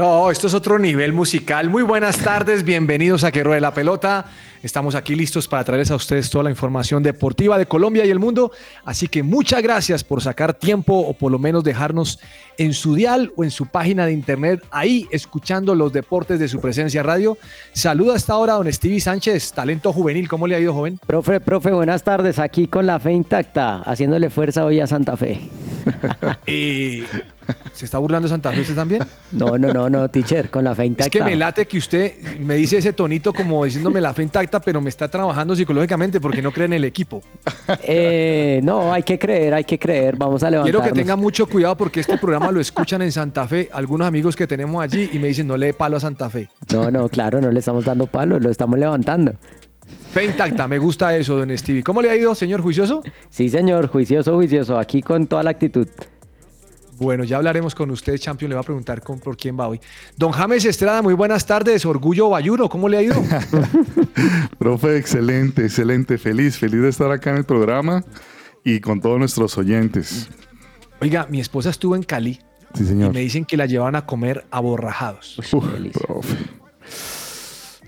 [0.00, 1.68] No, esto es otro nivel musical.
[1.68, 4.24] Muy buenas tardes, bienvenidos a Que Ruede la Pelota.
[4.62, 8.18] Estamos aquí listos para traerles a ustedes toda la información deportiva de Colombia y el
[8.18, 8.52] mundo.
[8.84, 12.18] Así que muchas gracias por sacar tiempo o por lo menos dejarnos
[12.58, 16.60] en su dial o en su página de internet ahí escuchando los deportes de su
[16.60, 17.38] presencia radio.
[17.72, 20.28] Saluda hasta ahora a don Stevie Sánchez, talento juvenil.
[20.28, 21.00] ¿Cómo le ha ido, joven?
[21.06, 22.38] Profe, profe, buenas tardes.
[22.38, 25.40] Aquí con la fe intacta, haciéndole fuerza hoy a Santa Fe.
[26.46, 27.04] Y...
[27.72, 29.02] ¿Se está burlando de Santa Fe usted también?
[29.32, 31.04] No, no, no, no, teacher, con la fe intacta.
[31.04, 34.49] Es que me late que usted me dice ese tonito como diciéndome la fe intacta,
[34.58, 37.22] pero me está trabajando psicológicamente porque no cree en el equipo.
[37.84, 40.16] Eh, no, hay que creer, hay que creer.
[40.16, 40.82] Vamos a levantarnos.
[40.82, 44.34] Quiero que tenga mucho cuidado porque este programa lo escuchan en Santa Fe, algunos amigos
[44.34, 46.48] que tenemos allí y me dicen no le dé palo a Santa Fe.
[46.72, 49.34] No, no, claro, no le estamos dando palo, lo estamos levantando.
[50.12, 51.82] Fe intacta, me gusta eso, don Stevie.
[51.84, 53.02] ¿Cómo le ha ido, señor juicioso?
[53.28, 55.86] Sí, señor, juicioso, juicioso, aquí con toda la actitud.
[57.00, 58.50] Bueno, ya hablaremos con usted, Champion.
[58.50, 59.80] Le va a preguntar con, por quién va hoy.
[60.16, 61.84] Don James Estrada, muy buenas tardes.
[61.86, 63.14] Orgullo Bayuro, ¿cómo le ha ido?
[64.58, 66.18] Profe, excelente, excelente.
[66.18, 68.04] Feliz, feliz de estar acá en el programa
[68.64, 70.28] y con todos nuestros oyentes.
[71.00, 72.38] Oiga, mi esposa estuvo en Cali
[72.74, 73.12] Sí, y señor.
[73.14, 75.38] me dicen que la llevan a comer aborrajados.
[75.52, 75.64] Uf,
[76.04, 76.36] profe.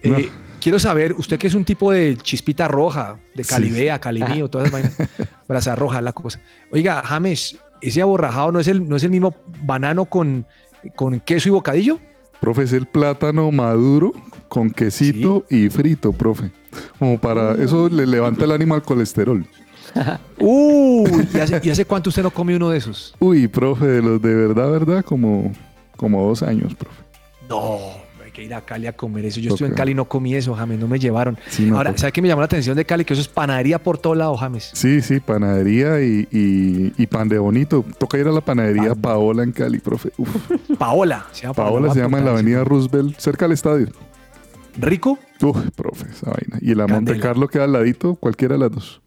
[0.03, 4.69] Eh, Quiero saber, usted que es un tipo de chispita roja, de Calibea, Calimío, todas
[4.69, 5.11] esas vainas,
[5.49, 6.41] brasa roja la cosa.
[6.71, 9.35] Oiga, James, ese aborrajado no es el, no es el mismo
[9.65, 10.47] banano con,
[10.95, 11.99] con queso y bocadillo.
[12.41, 14.13] Profe, es el plátano maduro
[14.49, 16.51] con quesito y frito, profe.
[16.99, 19.47] Como para, eso le levanta el ánimo al colesterol.
[20.39, 23.15] Uy, ¿y hace, y hace cuánto usted no come uno de esos?
[23.19, 25.53] Uy, profe, de los de verdad, verdad, como,
[25.97, 26.97] como dos años, profe.
[27.49, 27.79] No,
[28.33, 29.39] que ir a Cali a comer eso.
[29.41, 29.75] Yo estuve en.
[29.75, 31.39] Cali y no comí eso, James, no me llevaron.
[31.49, 32.01] Sí, no, Ahora, toca.
[32.01, 33.05] ¿sabe qué me llamó la atención de Cali?
[33.05, 34.71] Que eso es panadería por todo lado, James.
[34.73, 37.85] Sí, sí, panadería y, y- y pan de bonito.
[37.99, 40.11] Toca ir a la panadería Paola en Cali, profe.
[40.17, 40.29] Uf.
[40.79, 41.27] Paola.
[41.33, 43.89] Se llama Paola se llama en la avenida Roosevelt, cerca del estadio.
[44.79, 45.19] ¿Rico?
[45.43, 46.59] Uf, profe, esa vaina.
[46.61, 47.21] Y la Monte Candela.
[47.23, 49.03] Carlo queda al ladito, cualquiera de las dos.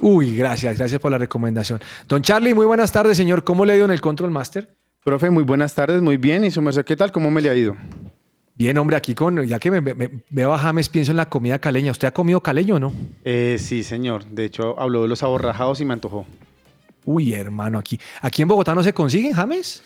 [0.00, 1.80] Uy, gracias, gracias por la recomendación.
[2.06, 3.42] Don Charlie, muy buenas tardes, señor.
[3.42, 4.76] ¿Cómo le ha ido en el Control Master?
[5.04, 6.44] Profe, muy buenas tardes, muy bien.
[6.44, 7.10] ¿Y su merced qué tal?
[7.10, 7.76] ¿Cómo me le ha ido?
[8.58, 11.28] Bien, hombre, aquí con, ya que me, me- me- veo a James, pienso en la
[11.28, 11.92] comida caleña.
[11.92, 12.92] ¿Usted ha comido caleño o no?
[13.24, 14.24] Eh, sí, señor.
[14.26, 16.26] De hecho, habló de los aborrajados y me antojó.
[17.04, 19.82] Uy, hermano, aquí, aquí en Bogotá no se consiguen, James.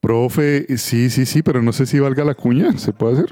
[0.00, 3.30] Profe, sí, sí, sí, pero no sé si valga la cuña, ¿se puede hacer?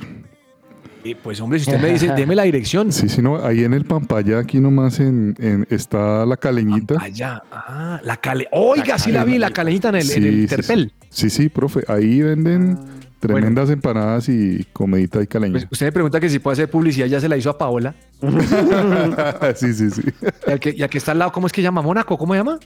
[1.05, 2.91] Eh, pues, hombre, si usted me dice, deme la dirección.
[2.93, 6.95] Sí, sí, no, ahí en el Pampaya, aquí nomás en, en- está la caleñita.
[7.01, 8.47] Allá, ah, la cale.
[8.53, 10.93] Oiga, sí la vi, la caleñita en el, en el sí, Terpel.
[11.11, 15.53] Sí, sí, profe, ahí venden Ah, tremendas empanadas y comidita y caleña.
[15.53, 17.95] Pues, usted me pregunta que si puede hacer publicidad, ya se la hizo a Paola.
[19.57, 20.03] sí, sí, sí.
[20.47, 21.83] Y al que, y al que está al lado, ¿cómo es que llama?
[21.83, 22.17] ¿Mónaco?
[22.19, 22.59] ¿Cómo se llama?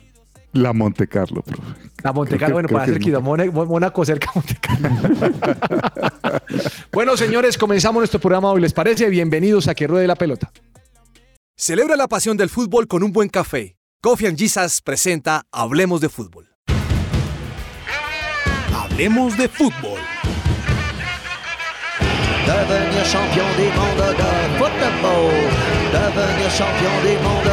[0.52, 1.62] La Monte Carlo, profe.
[2.02, 6.40] La Monte que- Carlo, bueno, para que hacer Mona- Mónaco cerca de Monte Carlo.
[6.92, 8.60] bueno, señores, comenzamos nuestro programa hoy.
[8.62, 9.10] ¿Les parece?
[9.10, 10.50] Bienvenidos a Que Ruede la Pelota.
[11.56, 13.76] Celebra la pasión del fútbol con un buen café.
[14.00, 16.48] Coffee and Jesus presenta Hablemos de fútbol.
[18.74, 19.98] Hablemos de fútbol.
[22.48, 25.28] Devenir champion du monde de football.
[25.92, 27.50] Devenir champion du monde de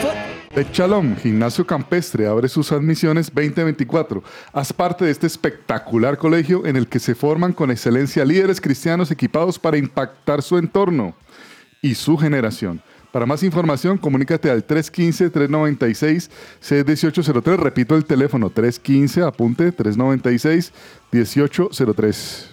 [0.00, 0.18] football.
[0.52, 4.20] Bet Shalom, Gimnasio Campestre, abre sus admisiones 2024.
[4.52, 9.12] Haz parte de este espectacular colegio en el que se forman con excelencia líderes cristianos
[9.12, 11.14] equipados para impactar su entorno
[11.80, 12.82] y su generación.
[13.12, 17.56] Para más información, comunícate al 315-396-61803.
[17.58, 22.51] Repito el teléfono, 315, apunte, 396-1803.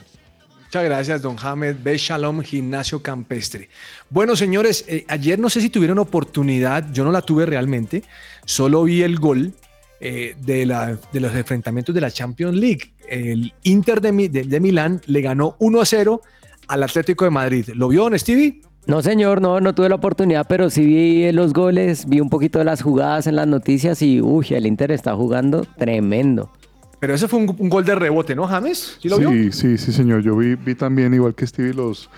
[0.69, 1.83] Muchas gracias, don James.
[1.83, 3.69] Be Shalom Gimnasio Campestre.
[4.11, 8.03] Bueno, señores, eh, ayer no sé si tuvieron oportunidad, yo no la tuve realmente,
[8.45, 9.51] solo vi el gol
[9.99, 12.93] eh, de, la- de los enfrentamientos de la Champions League.
[13.09, 16.21] El Inter de- de Milán le ganó 1 a 0
[16.67, 17.67] al Atlético de Madrid.
[17.73, 18.61] ¿Lo vio, don Stevie?
[18.85, 22.59] No, señor, no, no tuve la oportunidad, pero sí vi los goles, vi un poquito
[22.59, 26.51] de las jugadas en las noticias y, uy, el Inter está jugando tremendo.
[26.99, 28.97] Pero ese fue un, un gol de rebote, ¿no, James?
[29.01, 29.29] ¿Sí lo vio?
[29.29, 30.21] Sí, sí, sí, señor.
[30.21, 32.09] Yo vi, vi también, igual que Stevie, los,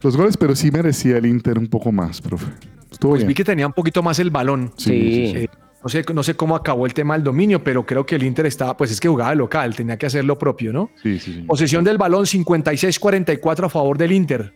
[0.00, 2.46] los goles, pero sí merecía el Inter un poco más, profe.
[2.90, 3.28] Estuvo Pues bien.
[3.28, 4.72] vi que tenía un poquito más el balón.
[4.76, 4.92] Sí.
[5.36, 5.48] Eh,
[5.82, 8.46] no, sé, no sé cómo acabó el tema del dominio, pero creo que el Inter
[8.46, 10.90] estaba, pues es que jugaba local, tenía que hacer lo propio, ¿no?
[11.02, 11.42] Sí, sí, sí.
[11.42, 14.54] Posesión del balón 56-44 a favor del Inter.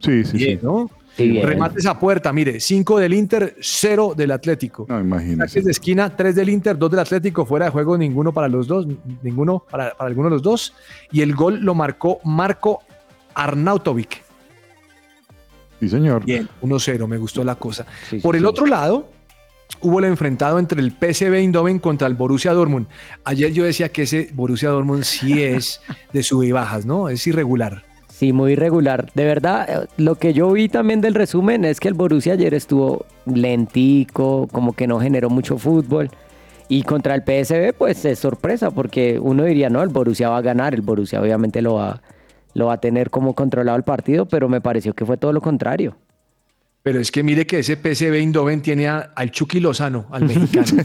[0.00, 0.66] Sí, sí, Bien, sí.
[0.66, 0.90] ¿no?
[1.16, 1.46] Sí, bien.
[1.46, 4.84] Remates a puerta, mire, 5 del Inter, 0 del Atlético.
[4.88, 5.62] No, imagínese.
[5.62, 8.86] De esquina, 3 del Inter, 2 del Atlético, fuera de juego ninguno para los dos,
[9.22, 10.74] ninguno para, para alguno de los dos.
[11.10, 12.82] Y el gol lo marcó Marco
[13.34, 14.22] Arnautovic.
[15.80, 16.24] Sí, señor.
[16.24, 17.86] Bien, 1-0, me gustó la cosa.
[18.10, 18.46] Sí, sí, Por el sí.
[18.46, 19.08] otro lado,
[19.80, 22.86] hubo el enfrentado entre el PSV Eindhoven contra el Borussia Dortmund.
[23.24, 25.80] Ayer yo decía que ese Borussia Dortmund sí es
[26.12, 27.08] de sub y bajas, ¿no?
[27.08, 27.84] Es irregular.
[28.16, 29.10] Sí, muy irregular.
[29.14, 32.54] De verdad, eh, lo que yo vi también del resumen es que el Borussia ayer
[32.54, 36.08] estuvo lentico, como que no generó mucho fútbol.
[36.68, 40.40] Y contra el PSV, pues es sorpresa, porque uno diría, no, el Borussia va a
[40.40, 42.00] ganar, el Borussia obviamente lo va,
[42.54, 45.42] lo va a tener como controlado el partido, pero me pareció que fue todo lo
[45.42, 45.96] contrario.
[46.82, 50.82] Pero es que mire que ese PSV Eindhoven tiene a- al Chucky Lozano, al mexicano.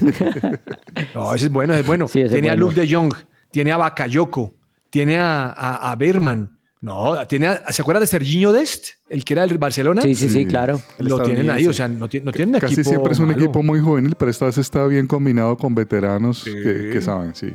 [1.15, 2.07] no, ese es bueno, ese es bueno.
[2.09, 2.55] Sí, ese es tiene a.
[2.55, 3.13] Luke de Jong,
[3.51, 4.53] tiene a Bakayoko,
[4.89, 6.57] tiene a, a, a Berman.
[6.81, 8.87] No, tiene ¿se acuerda de Serginho Dest?
[9.07, 10.01] El que era del Barcelona.
[10.01, 10.81] Sí, sí, sí, claro.
[10.97, 13.37] Lo tienen ahí, o sea, no, no tienen Casi equipo siempre es un malo.
[13.39, 16.51] equipo muy juvenil, pero esta vez está bien combinado con veteranos Sí.
[16.51, 17.53] que, que saben, sí.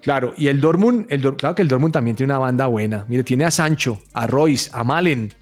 [0.00, 3.04] Claro, y el Dortmund, el claro que el Dortmund también tiene una banda buena.
[3.08, 5.34] Mire, tiene a Sancho, a Royce, a Malen,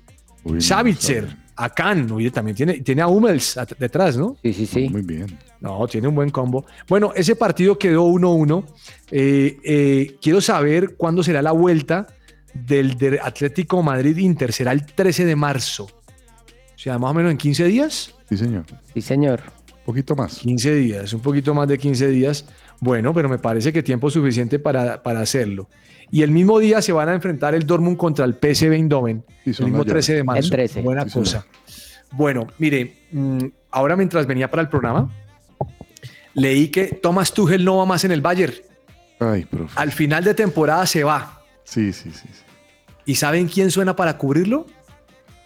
[0.44, 4.38] Uy, no, Savitzer, a Kahn, oye, también tiene, tiene a Hummels detrás, ¿no?
[4.42, 4.88] Sí, sí, sí.
[4.88, 5.38] Muy bien.
[5.60, 6.64] No, tiene un buen combo.
[6.88, 8.64] Bueno, ese partido quedó 1-1.
[9.10, 12.06] Eh, eh, quiero saber cuándo será la vuelta
[12.54, 14.52] del, del Atlético Madrid-Inter.
[14.52, 15.84] Será el 13 de marzo.
[15.84, 18.14] O sea, más o menos en 15 días.
[18.28, 18.64] Sí, señor.
[18.92, 19.40] Sí, señor.
[19.80, 20.38] Un poquito más.
[20.38, 22.46] 15 días, un poquito más de 15 días.
[22.80, 25.68] Bueno, pero me parece que tiempo suficiente para, para hacerlo.
[26.10, 29.24] Y el mismo día se van a enfrentar el Dortmund contra el PSV Eindhoven.
[29.44, 29.92] Sí, el mismo allá.
[29.92, 30.40] 13 de marzo.
[30.44, 30.80] El 13.
[30.82, 31.24] Buena Sí, señor.
[31.24, 31.46] cosa.
[32.12, 35.10] Bueno, mire, mm, ahora mientras venía para el programa,
[36.34, 38.54] leí que Thomas Tuchel no va más en el Bayern.
[39.20, 39.72] Ay, profe.
[39.80, 41.40] Al final de temporada se va.
[41.64, 42.28] Sí, sí, sí.
[42.32, 42.42] sí.
[43.06, 44.66] ¿Y saben quién suena para cubrirlo?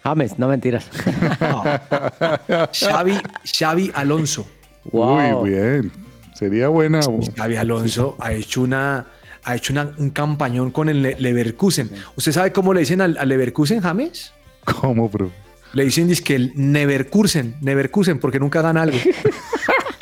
[0.03, 0.89] James, no mentiras.
[2.73, 4.47] Xavi, Xavi Alonso.
[4.91, 5.41] wow.
[5.41, 5.91] Uy, bien.
[6.33, 7.01] Sería buena.
[7.35, 9.05] Xavi Alonso ha hecho una
[9.43, 11.89] ha hecho una- un campañón con el Le- Leverkusen.
[12.15, 14.33] ¿Usted sabe cómo le dicen al, al Leverkusen, James?
[14.65, 15.33] ¿Cómo, profe?
[15.73, 18.97] Le dicen que el Neverkusen, Neverkusen, porque nunca gana algo.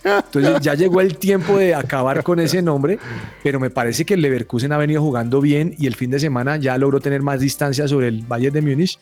[0.07, 2.99] Entonces ya llegó el tiempo de acabar con ese nombre,
[3.43, 6.57] pero me parece que el Leverkusen ha venido jugando bien y el fin de semana
[6.57, 8.99] ya logró tener más distancia sobre el Bayern de Múnich.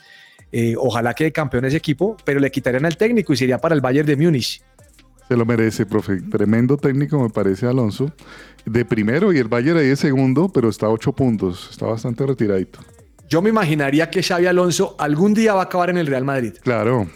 [0.52, 3.81] Eh, ojalá quede campeón ese equipo, pero le quitarían al técnico y sería para el
[3.81, 4.62] Bayern de Múnich.
[5.28, 6.22] Se lo merece, profe.
[6.22, 8.12] Tremendo técnico, me parece, Alonso.
[8.66, 11.69] De primero y el Bayern ahí de segundo, pero está a ocho puntos.
[11.72, 12.80] Está bastante retiradito.
[13.28, 16.54] Yo me imaginaría que Xavi Alonso algún día va a acabar en el Real Madrid.
[16.62, 17.07] Claro,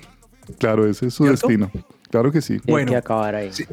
[0.57, 1.47] claro, ese es su ¿Cierto?
[1.47, 1.71] destino.
[2.09, 2.59] Claro que sí.
[2.59, 3.49] Tiene Bueno, que acabar ahí.
[3.51, 3.65] sí.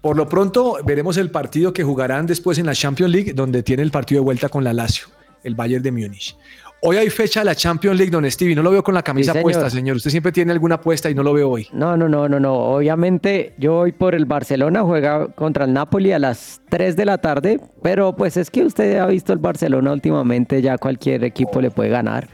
[0.00, 3.82] Por lo pronto veremos el partido que jugarán después en la Champions League, donde tiene
[3.82, 5.06] el partido de vuelta con la Lazio,
[5.42, 6.36] el Bayern de Múnich.
[6.82, 8.54] Hoy hay fecha de la Champions League, don Stevie.
[8.54, 9.42] No lo veo con la camisa señor.
[9.44, 9.96] puesta, señor.
[9.96, 11.66] Usted siempre tiene alguna puesta y no lo veo hoy.
[11.72, 12.52] No, no, no, no, no.
[12.54, 17.16] Obviamente yo voy por el Barcelona, juega contra el Napoli a las 3 de la
[17.16, 21.70] tarde, pero pues es que usted ha visto el Barcelona últimamente, ya cualquier equipo le
[21.70, 22.28] puede ganar.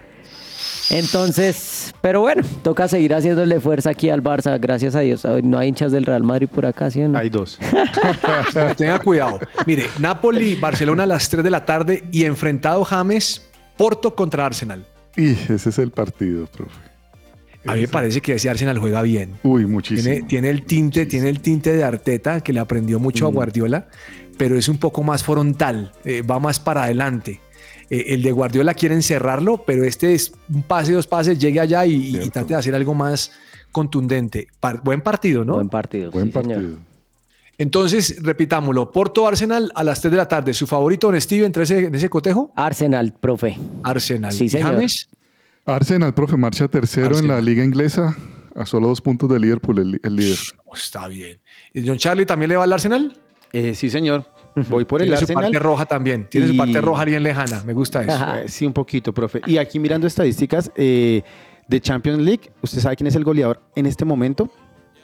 [0.90, 5.24] Entonces, pero bueno, toca seguir haciéndole fuerza aquí al Barça, gracias a Dios.
[5.42, 7.18] No hay hinchas del Real Madrid por acá, ¿sí o no?
[7.18, 7.58] Hay dos.
[8.76, 9.38] Tenga cuidado.
[9.66, 14.84] Mire, Napoli, Barcelona a las 3 de la tarde y enfrentado James, Porto contra Arsenal.
[15.16, 16.72] Y ese es el partido, profe.
[17.66, 19.38] A mí me parece que ese Arsenal juega bien.
[19.42, 20.02] Uy, muchísimo.
[20.10, 23.28] Tiene, tiene el tinte, tiene el tinte de Arteta que le aprendió mucho Mm.
[23.28, 23.88] a Guardiola,
[24.38, 27.40] pero es un poco más frontal, eh, va más para adelante.
[27.90, 31.84] Eh, el de Guardiola quiere encerrarlo, pero este es un pase, dos pases, llegue allá
[31.84, 33.32] y, y trate de hacer algo más
[33.72, 34.46] contundente.
[34.60, 35.54] Par- buen partido, ¿no?
[35.54, 36.10] Buen partido.
[36.10, 36.54] Buen sí, señor.
[36.54, 36.78] partido.
[37.58, 40.54] Entonces, repitámoslo, Porto Arsenal a las 3 de la tarde.
[40.54, 42.50] ¿Su favorito, don Steve, entre ese, en ese cotejo?
[42.56, 43.58] Arsenal, profe.
[43.82, 44.32] Arsenal.
[44.32, 44.72] Sí, ¿Y señor.
[44.74, 45.08] James?
[45.66, 48.16] Arsenal, profe, marcha tercero en la liga inglesa
[48.54, 50.38] a solo dos puntos de Liverpool, el, el líder.
[50.64, 51.38] Oh, está bien.
[51.74, 53.16] ¿Y John Charlie también le va al Arsenal?
[53.52, 54.24] Eh, sí, señor.
[54.68, 56.26] Voy por el Tiene su parte roja también.
[56.28, 57.62] Tiene su parte roja bien lejana.
[57.64, 58.12] Me gusta eso.
[58.12, 58.42] Ajá.
[58.46, 59.40] Sí, un poquito, profe.
[59.46, 61.22] Y aquí mirando estadísticas eh,
[61.68, 64.50] de Champions League, ¿usted sabe quién es el goleador en este momento?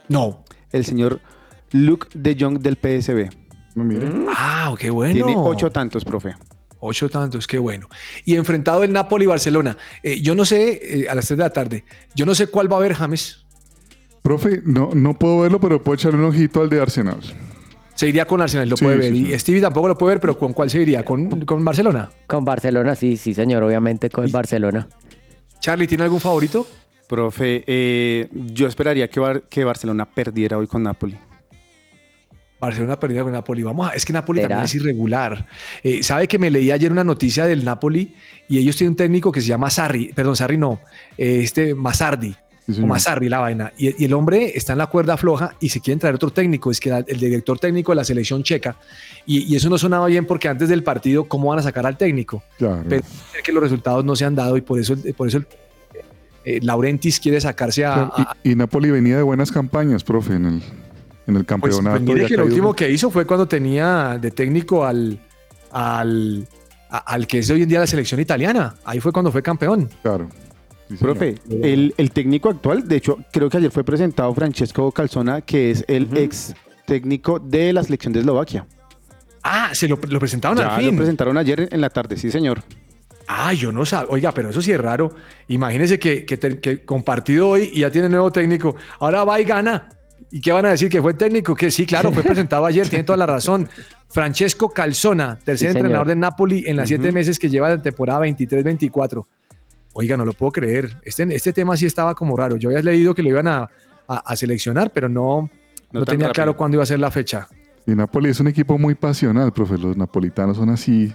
[0.09, 0.43] No.
[0.71, 1.21] El señor
[1.71, 3.29] Luke de Jong del PSB.
[3.75, 4.11] Mire.
[4.29, 5.13] Ah, qué bueno.
[5.13, 6.35] Tiene ocho tantos, profe.
[6.79, 7.87] Ocho tantos, qué bueno.
[8.25, 9.77] Y enfrentado el Napoli y Barcelona.
[10.03, 11.85] Eh, yo no sé, eh, a las 3 de la tarde,
[12.15, 13.45] yo no sé cuál va a haber James.
[14.21, 17.19] Profe, no, no puedo verlo, pero puedo echarle un ojito al de Arsenal.
[17.97, 19.11] Se iría con Arsenal, lo Sí, puede sí, ver.
[19.27, 19.33] sí.
[19.33, 21.03] Y Stevie tampoco lo puede ver, pero ¿con cuál se iría?
[21.03, 22.09] ¿Con, con Barcelona?
[22.27, 24.87] Con Barcelona, sí, sí, señor, obviamente con el Barcelona.
[25.59, 26.65] Charlie, ¿tiene algún favorito?
[27.09, 31.17] Profe, eh, yo esperaría que, Bar- que Barcelona perdiera hoy con Napoli.
[32.59, 33.63] Barcelona perdió con Napoli.
[33.63, 34.49] Vamos a, es que Napoli ¿Será?
[34.49, 35.47] también es irregular.
[35.83, 38.13] Eh, ¿Sabe que me leí ayer una noticia del Napoli
[38.49, 40.81] y ellos tienen un técnico que se llama Sarri, perdón, Sarri no,
[41.17, 42.35] eh, este Masardi,
[42.69, 42.85] Sí, o.
[42.87, 43.71] Masarri la vaina.
[43.77, 46.69] Y, y el hombre está en la cuerda floja y se quieren traer otro técnico,
[46.69, 48.75] es que era el director técnico de la selección checa.
[49.25, 51.97] Y, y eso no sonaba bien porque antes del partido, ¿cómo van a sacar al
[51.97, 52.43] técnico?
[52.57, 52.83] Claro.
[52.89, 53.03] Pero
[53.37, 55.47] es que los resultados no se han dado y por eso, por eso el,
[56.43, 58.09] eh, Laurentis quiere sacarse a,
[58.43, 60.53] y, Napoli venía de buenas campañas, profe, en el,
[61.27, 62.05] en el Pues, campeonato.
[62.05, 65.19] pues que lo último que hizo fue cuando tenía de técnico al,
[65.71, 66.47] al,
[66.89, 68.75] a- al que es hoy en día la selección italiana.
[68.85, 69.89] Ahí fue cuando fue campeón.
[70.01, 70.27] Claro.
[70.89, 70.95] Sí.
[70.95, 75.71] Profe, el, el técnico actual, de hecho, creo que ayer fue presentado Francesco Calzona, que
[75.71, 78.65] es el ex técnico de la selección de Eslovaquia.
[79.43, 80.97] Ah, se lo, lo presentaron Ya al lo fin.
[80.97, 82.63] presentaron ayer en- la tarde, sí, señor.
[83.27, 84.07] Ah, yo no sabía.
[84.11, 85.13] Oiga, pero eso sí es raro.
[85.49, 88.75] Imagínese que, que, compartido hoy y ya tiene nuevo técnico.
[88.99, 89.89] Ahora va y gana.
[90.31, 90.89] ¿Y qué van a decir?
[90.89, 91.53] ¿Que fue técnico?
[91.55, 93.67] Que sí, claro, fue presentado ayer, tiene toda la razón.
[94.09, 98.21] Francesco Calzona, tercer Sí, entrenador de Napoli en las siete meses que lleva la temporada
[98.21, 99.25] 23-24.
[99.99, 100.95] Oiga, no lo puedo creer.
[101.03, 102.55] Este, este tema sí estaba como raro.
[102.57, 103.67] Yo había leído que lo iban a,
[104.07, 105.49] a- a seleccionar, pero no,
[105.91, 106.33] no, tenía rápido.
[106.33, 107.47] claro cuándo iba a ser la fecha.
[107.87, 109.75] Y Napoli es un equipo muy pasional, profe.
[109.79, 111.11] Los napolitanos son así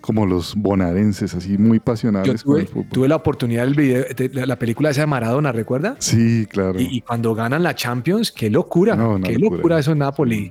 [0.00, 2.88] como los bonaerenses, así muy Yo pasionales con tuve, el fútbol.
[2.90, 5.94] tuve la oportunidad del video, de la, la película esa de Maradona, ¿recuerda?
[6.00, 6.80] Sí, claro.
[6.80, 9.56] Y, y cuando ganan la Champions, qué locura, No, qué locura.
[9.58, 10.50] locura eso en Napoli.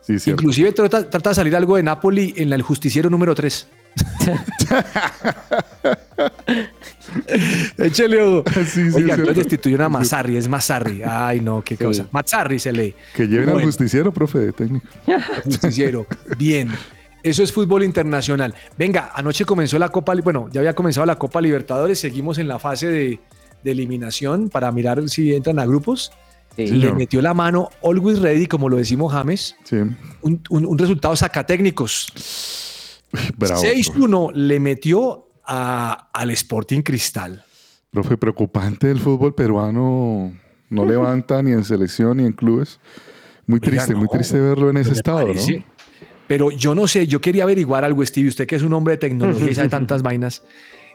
[0.00, 0.16] sí.
[0.30, 3.68] Inclusive trata, trata de salir algo de Napoli en el justiciero número 3.
[7.78, 8.44] Échele ojo.
[8.66, 11.02] Sí, sí, Oiga, destituyeron a Mazzarri, es Mazzarri.
[11.04, 12.06] Ay, no, qué cosa.
[12.10, 12.94] Mazzarri se lee.
[13.14, 13.68] Que lleven al Bueno.
[13.68, 14.86] justiciero, profe, de técnico.
[15.44, 16.06] Justiciero.
[16.36, 16.70] Bien.
[17.22, 18.54] Eso es fútbol internacional.
[18.76, 22.58] Venga, anoche comenzó la Copa, bueno, ya había comenzado la Copa Libertadores, seguimos en la
[22.58, 23.20] fase de,
[23.64, 26.12] de eliminación para mirar si entran a grupos.
[26.56, 26.62] Sí.
[26.66, 26.96] Le señor.
[26.96, 29.76] metió la mano Always Ready, como lo decimos James, Sí.
[30.22, 32.06] un, un, un resultado sacatécnicos.
[33.12, 33.60] Uy, Bravo.
[33.62, 33.74] profe.
[33.76, 37.44] 6-1 le metió a- al Sporting Cristal.
[37.90, 40.32] Profe, preocupante el fútbol peruano.
[40.70, 42.78] No levanta ni en selección ni en clubes.
[43.46, 45.58] Muy Oiga, triste, muy triste verlo en ese estado, parece.
[45.60, 45.64] ¿no?
[46.26, 48.98] Pero yo no sé, yo quería averiguar algo, Stevie, usted que es un hombre de
[48.98, 50.42] tecnología y sabe tantas vainas.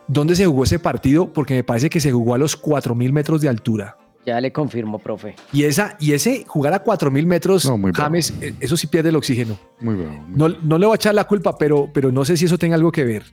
[0.07, 1.33] ¿Dónde se jugó ese partido?
[1.33, 3.97] Porque me parece que se jugó a los 4.000 metros de altura.
[4.25, 5.35] Ya le confirmo, profe.
[5.51, 8.05] Y, esa, y ese jugar a 4.000 metros, No, muy bravo.
[8.05, 9.59] James, eh, eso sí pierde el oxígeno.
[9.81, 10.13] Muy bravo.
[10.27, 12.57] muy- No, no le voy a echar la culpa, pero, pero no sé si eso
[12.57, 13.23] tenga algo que ver.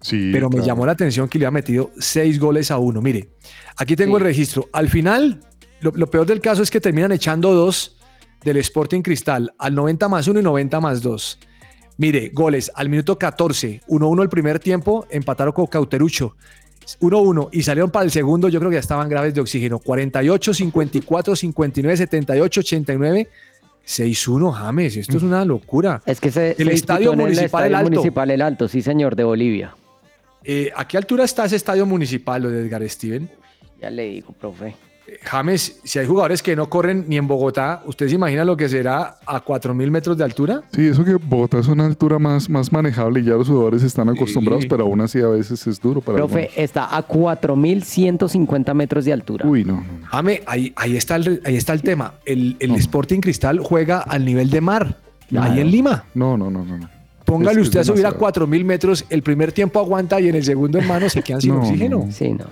[0.00, 0.66] Sí, pero me claro.
[0.66, 3.02] llamó la atención que le ha metido seis goles a uno.
[3.02, 3.30] Mire,
[3.76, 4.22] aquí tengo Sí.
[4.22, 4.68] el registro.
[4.72, 5.40] Al final,
[5.80, 7.96] lo, lo peor del caso es que terminan echando dos
[8.44, 11.38] del Sporting Cristal al 90 más 1 y 90 más 2.
[11.96, 16.36] Mire, goles al minuto 14, 1-1 el primer tiempo, empataron con Cauterucho.
[17.00, 19.78] 1-1 y salieron para el segundo, yo creo que ya estaban graves de oxígeno.
[19.78, 23.28] 48, 54, 59, 78, 89,
[23.86, 24.96] 6-1, James.
[24.96, 26.02] Esto es una locura.
[26.06, 27.90] Es que se, El se Estadio en Municipal El Alto.
[27.90, 29.74] Municipal El Alto, sí, señor, de Bolivia.
[30.44, 33.28] Eh, ¿A qué altura está ese estadio municipal, lo de Edgar Steven?
[33.80, 34.74] Ya le digo, profe.
[35.22, 38.68] James, si hay jugadores que no corren ni en Bogotá, ¿usted se imagina lo que
[38.68, 40.62] será a 4.000 metros de altura?
[40.72, 44.08] Sí, eso que Bogotá es una altura más, más manejable y ya los jugadores están
[44.08, 46.58] acostumbrados, pero aún así a veces es duro para Profe, algunos.
[46.58, 49.46] está a 4.150 metros de altura.
[49.46, 49.82] Uy, no.
[50.06, 52.14] Jame, ahí, ahí, está, el, ahí está el tema.
[52.24, 54.96] El, el Sporting Cristal juega al nivel de mar,
[55.28, 55.52] Claro.
[55.52, 56.04] ahí en Lima.
[56.14, 56.88] No, no, no, no, no.
[57.24, 58.46] Póngale Es- usted a es subir a demasiado.
[58.46, 61.60] 4.000 metros, el primer tiempo aguanta y en el segundo, hermano, se quedan sin No,
[61.60, 62.04] oxígeno.
[62.06, 62.12] no.
[62.12, 62.44] Sí, no.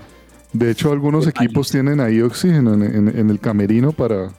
[0.58, 4.30] De hecho, algunos equipos tienen ahí oxígeno en, en- en el camerino para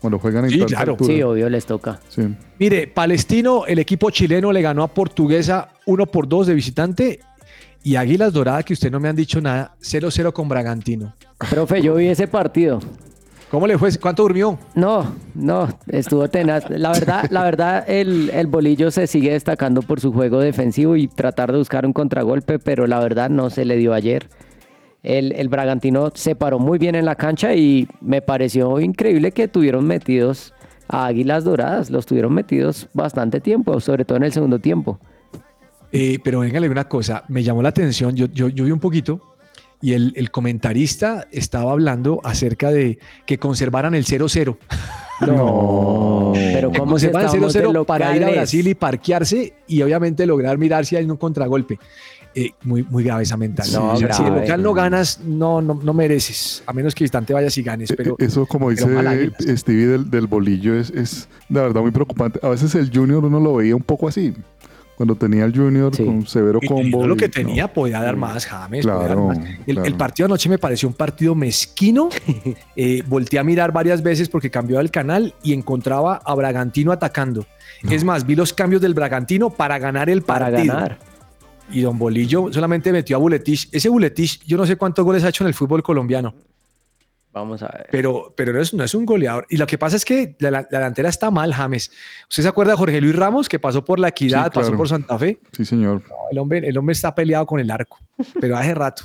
[0.00, 0.92] cuando juegan en Sí, tanta claro.
[0.92, 1.14] altura.
[1.14, 2.00] Sí, obvio, les toca.
[2.08, 2.22] Sí.
[2.58, 7.20] Mire, Palestino, el equipo chileno le ganó a Portuguesa 1 por 2 de visitante
[7.82, 11.14] y Águilas Doradas, que usted no me han dicho nada, 0-0 con Bragantino.
[11.50, 12.80] Profe, yo vi ese partido.
[13.50, 13.90] ¿Cómo le fue?
[13.98, 14.58] ¿Cuánto durmió?
[14.74, 16.68] No, no, estuvo tenaz.
[16.68, 21.08] La verdad, la verdad, el, el bolillo se sigue destacando por su juego defensivo y
[21.08, 24.28] tratar de buscar un contragolpe, pero la verdad no se le dio ayer.
[25.02, 29.48] El, el Bragantino se paró muy bien en la cancha y me pareció increíble que
[29.48, 30.54] tuvieron metidos
[30.88, 31.90] a Águilas Doradas.
[31.90, 34.98] Los tuvieron metidos bastante tiempo, sobre todo en el segundo tiempo.
[35.92, 39.22] Eh, pero véngale una cosa, me llamó la atención, yo, yo, yo vi un poquito
[39.80, 44.56] y el, el comentarista estaba hablando acerca de que conservaran el 0-0.
[45.26, 48.30] No, pero Que ¿cómo se el estamos de 0-0 para ir a?
[48.30, 51.80] Brasil y parquearse y obviamente lograr mirar si hay un contragolpe.
[52.40, 53.80] Eh, muy, muy grave esa mentalidad.
[53.80, 54.40] No, si grave.
[54.42, 57.92] local no ganas, no, no, no mereces, a menos que distante vayas y ganes.
[57.96, 58.86] Pero Eh, Eso, como dice.
[59.56, 62.38] Stevie del, del bolillo, es, es la verdad muy preocupante.
[62.42, 64.34] A veces el Junior uno lo veía un poco así,
[64.96, 66.04] cuando tenía el Junior Sí.
[66.04, 67.06] con severo Y combo.
[67.06, 67.32] lo y que no.
[67.32, 68.84] tenía, podía dar más, James.
[68.86, 69.48] podía Claro, dar más.
[69.66, 69.84] El, claro.
[69.88, 72.08] el partido anoche me pareció un partido mezquino.
[72.76, 77.44] Eh, volteé a mirar varias veces porque cambió el canal y encontraba a Bragantino atacando.
[77.90, 80.74] Es más, vi los cambios del Bragantino para ganar el Para partido.
[80.74, 80.98] ganar.
[81.70, 83.68] Y don Bolillo solamente metió a Buletich.
[83.72, 86.34] Ese Buletich, yo no sé cuántos goles ha hecho en el fútbol colombiano,
[87.30, 87.86] Vamos a ver.
[87.92, 89.46] pero, pero no, es, no es un goleador.
[89.50, 91.90] Y lo que pasa es que la, la delantera está mal, James.
[92.28, 94.88] ¿Usted se acuerda de Jorge Luis Ramos, que pasó por la Equidad, Sí, pasó por
[94.88, 95.38] Santa Fe?
[95.52, 96.02] Sí, señor.
[96.32, 97.98] El hombre, el hombre está peleado con el arco,
[98.40, 99.04] pero hace rato.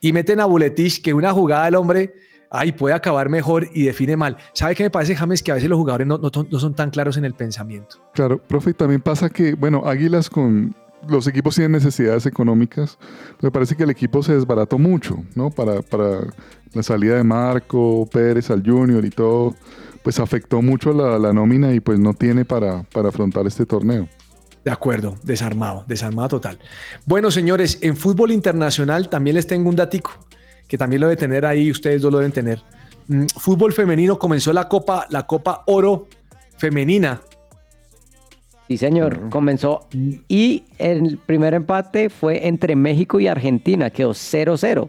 [0.00, 2.14] Y meten a Buletich, que una jugada del hombre,
[2.50, 4.36] ay, puede acabar mejor y define mal.
[4.54, 5.42] ¿Sabe qué me parece, James?
[5.42, 7.96] Que a veces los jugadores no, no, no son tan claros en el pensamiento.
[8.14, 10.74] Claro, profe, y también pasa que, bueno, Águilas con
[11.06, 12.98] los equipos tienen necesidades económicas.
[13.40, 15.50] Me parece que el equipo se desbarató mucho, ¿no?
[15.50, 16.20] Para, para
[16.72, 19.54] la salida de Marco, Pérez al Junior y todo,
[20.02, 24.08] pues afectó mucho la, la nómina y pues no tiene para, para afrontar este torneo.
[24.64, 26.58] De acuerdo, desarmado, desarmado total.
[27.06, 30.10] Bueno, señores, en fútbol internacional también les tengo un datico,
[30.66, 32.62] que también lo deben tener ahí, ustedes dos lo deben tener.
[33.06, 36.08] Mm, Fútbol femenino comenzó la Copa, la Copa Oro
[36.58, 37.22] femenina.
[38.68, 39.30] Sí, señor.
[39.30, 39.88] Comenzó.
[40.28, 44.88] Y el primer empate fue entre México y Argentina, quedó 0-0.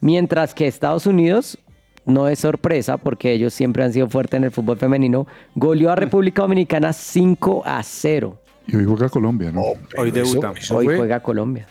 [0.00, 1.58] Mientras que Estados Unidos,
[2.04, 5.96] no es sorpresa, porque ellos siempre han sido fuertes en el fútbol femenino, goleó a
[5.96, 8.38] República Dominicana 5 a 0.
[8.66, 9.62] Y hoy juega Colombia, ¿no?
[9.96, 10.50] Hoy debuta.
[10.50, 11.66] Eso, eso Hoy fue, juega Colombia.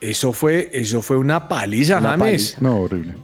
[0.00, 2.52] eso, fue, eso fue una paliza, Una James.
[2.52, 2.58] paliza.
[2.60, 3.14] No, horrible.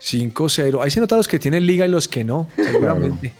[0.00, 0.82] 5-0.
[0.82, 3.32] Ahí se nota los que tienen liga y los que no, seguramente.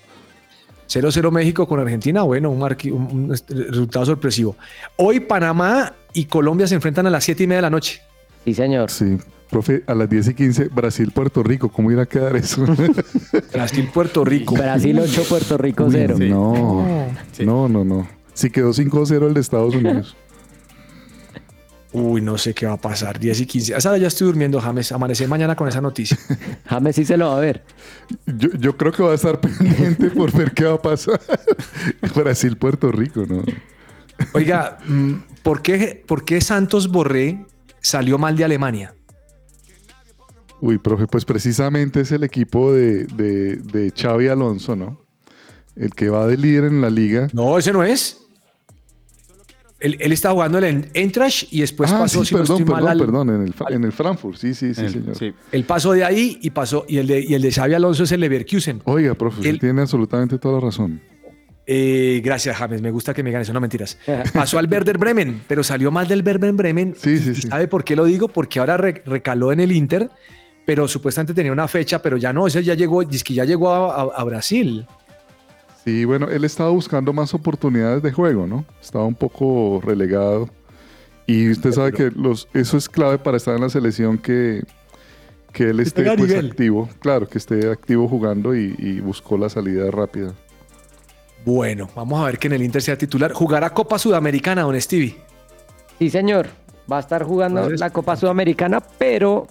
[0.89, 4.57] 0-0 México con Argentina, bueno, un, marqui- un- un est- resultado sorpresivo.
[4.97, 8.01] Hoy Panamá y Colombia se enfrentan a las 7 y media de la noche.
[8.45, 8.91] Sí, señor.
[8.91, 9.19] Sí.
[9.51, 12.65] Profe, a las 10 y 15, Brasil-Puerto Rico, ¿cómo irá a quedar eso?
[13.53, 14.55] Brasil, Puerto Rico.
[14.55, 16.17] Brasil 8, Puerto Rico Uy, 0.
[16.21, 17.07] No,
[17.41, 18.09] no, no, no.
[18.35, 20.17] Sí quedó 5-0 el de Estados Unidos.
[21.99, 23.19] Uy, no sé qué va a pasar.
[23.19, 23.75] 10 y 15.
[23.75, 24.93] A esa hora ya estoy durmiendo, James.
[24.93, 26.19] Amanecí mañana con esa noticia.
[26.67, 27.65] James sí se lo va a ver.
[28.27, 31.19] Yo, yo creo que va a estar pendiente por ver qué va a pasar.
[32.15, 33.43] Brasil-Puerto Rico, ¿no?
[34.35, 37.47] Oiga, mm, ¿por qué, ¿por qué Santos Borré
[37.81, 38.95] salió mal de Alemania?
[40.61, 45.01] Uy, profe, pues precisamente es el equipo de, de, de Xavi Alonso, ¿no?
[45.75, 47.29] El que va de líder en la liga.
[47.33, 48.26] No, ese no es.
[49.79, 52.99] Él, él está jugando en Eintracht y después ah, pasó, sí, si perdón, perdón, al-
[52.99, 55.17] perdón, en el, en el Frankfurt, sí, sí, sí, El- señor.
[55.17, 55.35] sí.
[55.53, 56.87] Él pasó de ahí y pasó.
[56.89, 58.81] Y el de, y el de Xavi Alonso es el Leverkusen.
[58.85, 61.01] Oiga, profe, El- tiene absolutamente toda la razón.
[61.67, 62.81] Eh, gracias, James.
[62.81, 63.53] Me gusta que me ganes.
[63.53, 63.99] No mentiras.
[64.33, 66.95] Pasó al Werder Bremen, pero salió mal del Werder Bremen.
[66.97, 67.49] Sí, sí, ¿Y sí.
[67.49, 68.29] ¿Sabe por qué lo digo?
[68.29, 70.09] Porque ahora re- recaló en el Inter,
[70.65, 72.47] pero supuestamente tenía una fecha, pero ya no.
[72.47, 74.87] Ese ya llegó, dice que ya llegó a, a- a Brasil.
[75.87, 78.65] Sí, bueno, él estaba buscando más oportunidades de juego, ¿no?
[78.83, 80.49] Estaba un poco relegado.
[81.29, 84.65] Y usted sabe que los, eso es clave para estar en la selección que,
[85.53, 86.89] que él esté pues, activo.
[86.99, 90.35] Claro, que esté activo jugando y, y buscó la salida rápida.
[91.45, 93.33] Bueno, vamos a ver que en el Inter sea titular.
[93.33, 95.17] Jugará Copa Sudamericana, don Stevie.
[96.01, 96.49] Sí, señor.
[96.91, 99.47] Va a estar jugando la Copa Sudamericana, pero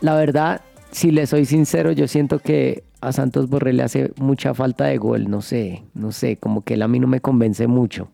[0.00, 4.54] la verdad, si le soy sincero, yo siento que a Santos Borré le hace mucha
[4.54, 5.28] falta de gol.
[5.30, 8.08] No sé, no sé, como que él a mí no me convence mucho.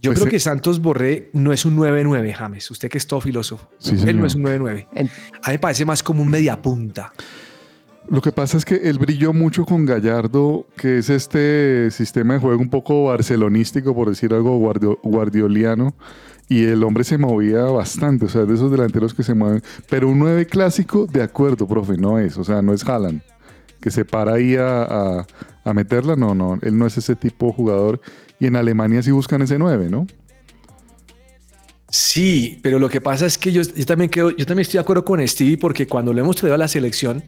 [0.00, 2.68] Yo Pues creo que Santos Borré no es un 9-9, James.
[2.70, 3.68] Usted que es todo filósofo.
[3.78, 4.14] Sí, Él señor.
[4.16, 4.88] no es un 9-9.
[4.94, 5.06] En-
[5.42, 7.12] A mí me parece más como un mediapunta.
[8.08, 12.40] Lo que pasa es que él brilló mucho con Gallardo, que es este sistema de
[12.40, 15.94] juego un poco barcelonístico, por decir algo guardio- guardioliano,
[16.48, 19.62] y el hombre se movía bastante, o sea, de esos delanteros que se mueven.
[19.88, 23.22] Pero un 9 clásico, de acuerdo, profe, no es, o sea, no es Haaland,
[23.82, 25.26] que se para ahí a, a-
[25.64, 28.00] a meterla, no, no, él no es ese tipo de jugador,
[28.40, 30.06] y en Alemania sí buscan ese 9, ¿no?
[31.90, 34.82] Sí, pero lo que pasa es que yo, yo también creo, yo también estoy de
[34.82, 37.22] acuerdo con Stevie porque cuando lo hemos traído a la selección,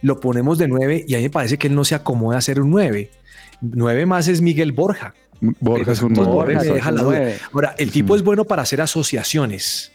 [0.00, 2.40] lo ponemos de 9 y a mí me parece que él no se acomoda a
[2.40, 3.10] ser un 9.
[3.60, 5.14] 9 más es Miguel Borja.
[5.60, 6.74] Borja es un Pero nueve, Borja me exacto.
[6.74, 7.16] deja la duda.
[7.18, 7.38] Nueve.
[7.52, 9.92] Ahora, el tipo es bueno para hacer asociaciones,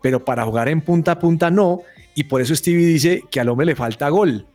[0.00, 1.82] pero para jugar en punta a punta no.
[2.14, 4.46] Y por eso Stevie dice que al hombre le falta gol,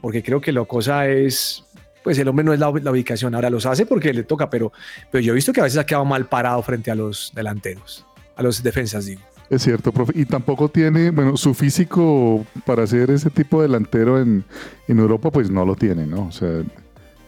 [0.00, 1.64] porque creo que la cosa es,
[2.02, 3.34] pues el hombre no es la, la ubicación.
[3.34, 4.72] Ahora los hace porque le toca, pero,
[5.10, 8.06] pero yo he visto que a veces ha quedado mal parado frente a los delanteros,
[8.36, 9.22] a los defensas, digo.
[9.50, 10.12] Es cierto, profe.
[10.14, 14.44] Y tampoco tiene, bueno, su físico para ser ese tipo de delantero en,
[14.86, 16.28] en Europa, pues no lo tiene, ¿no?
[16.28, 16.62] O sea,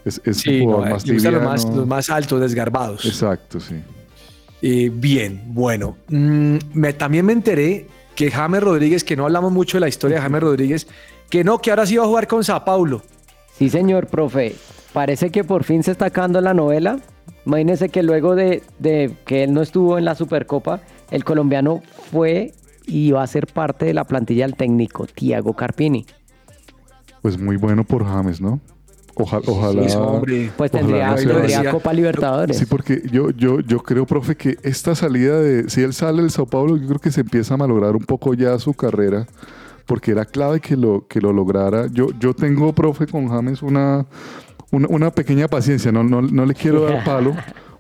[0.05, 3.05] es, es un no, eh, más los más, los más altos, desgarbados.
[3.05, 3.75] Exacto, sí.
[4.63, 5.97] Eh, bien, bueno.
[6.09, 10.19] mm, me, también me enteré que James Rodríguez, que no hablamos mucho de la historia
[10.19, 10.87] de James Rodríguez,
[11.33, 13.01] que no, que ahora sí va a jugar con Sao Paulo.
[13.57, 14.55] Sí, señor, profe.
[14.93, 16.99] Parece que por fin se está acabando la novela.
[17.47, 22.53] Imagínense que luego de, de que él no estuvo en la Supercopa, el colombiano fue
[22.87, 26.05] y va a ser parte de la plantilla del técnico Tiago Carpini.
[27.23, 28.61] Pues muy bueno por James, ¿no?
[29.15, 29.89] Oja- ojalá.
[29.89, 30.51] Sí, hombre.
[30.55, 31.71] Pues Ojalá tendría.
[31.71, 32.59] Copa Libertadores.
[32.59, 35.71] Sí, porque yo, yo, yo creo, profe, que esta salida de.
[35.71, 38.35] Si él sale del Sao Paulo, yo creo que se empieza a malograr un poco
[38.35, 39.27] ya su carrera,
[39.87, 41.87] porque era clave que lo, que lo lograra.
[41.93, 44.07] Yo, yo tengo, profe, con James una,
[44.71, 47.35] una, una pequeña paciencia, no, no, no le quiero dar palo,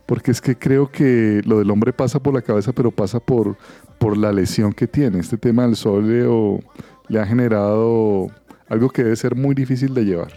[0.07, 3.57] porque es que creo que lo del hombre pasa por la cabeza, pero pasa por,
[3.99, 5.21] por la lesión que tiene.
[5.21, 6.61] Este tema del sóleo
[7.09, 8.27] le ha generado
[8.69, 10.33] algo que debe ser muy difícil de llevar.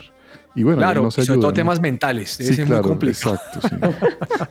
[0.57, 1.53] Y bueno, claro, no se sobre todo ¿no?
[1.53, 2.37] temas mentales.
[2.37, 3.35] Debe Sí, ser claro, muy complicado.
[3.35, 3.67] exacto,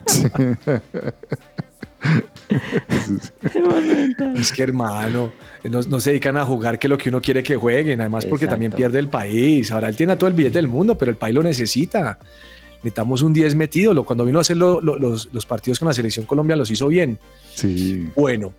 [0.07, 0.21] sí.
[4.35, 5.31] Es que hermano,
[5.63, 8.45] no, no se dedican a jugar que lo que uno quiere que jueguen, además porque
[8.45, 8.53] Exacto.
[8.55, 9.71] también pierde el país.
[9.71, 12.19] Ahora él tiene todo el billete del mundo, pero el país lo necesita.
[12.77, 14.05] Necesitamos un 10 metido.
[14.05, 16.87] Cuando vino a hacer lo- lo- los, los partidos con la selección Colombia los hizo
[16.87, 17.17] bien.
[17.55, 18.07] Sí.
[18.15, 18.53] Bueno,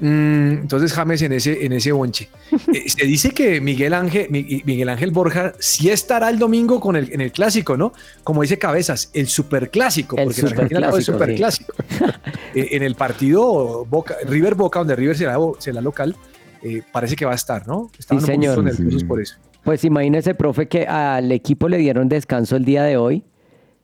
[0.00, 2.28] entonces James en ese, en ese bonche.
[2.74, 6.96] Eh, se dice que Miguel Ángel, Mi- Miguel Ángel Borja sí estará el domingo con
[6.96, 7.92] el, en el clásico, ¿no?
[8.24, 12.18] Como dice Cabezas, el superclásico, El porque en Argentina es superclásico, superclásico.
[12.54, 16.16] Eh, en el partido Boca, River Boca, donde River será, será local,
[16.62, 17.90] eh, parece que va a estar, ¿no?
[17.98, 18.64] Estaban Sí, un poquito señor.
[18.64, 19.06] nerviosos Sí.
[19.06, 19.36] por eso.
[19.64, 23.22] Pues imagínese, profe, que al equipo le dieron descanso el día de hoy,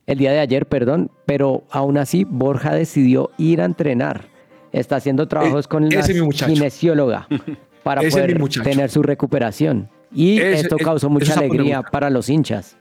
[0.06, 4.28] el día de ayer, perdón, pero aún así Borja decidió ir a entrenar.
[4.74, 6.02] Está haciendo trabajos Eh, con la
[6.46, 7.28] kinesióloga
[7.84, 9.88] para Ese poder tener su recuperación.
[10.12, 12.76] Y Ese- esto es- causó mucha alegría para los hinchas.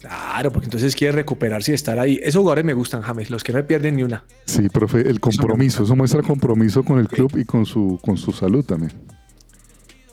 [0.00, 2.20] Claro, porque entonces quiere recuperarse y estar ahí.
[2.22, 4.22] Esos jugadores me gustan, James, los que no me pierden ni una.
[4.44, 8.30] Sí, profe, el compromiso, eso muestra compromiso con el club y con su, con su
[8.32, 8.92] salud también.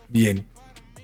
[0.10, 0.46] Bien.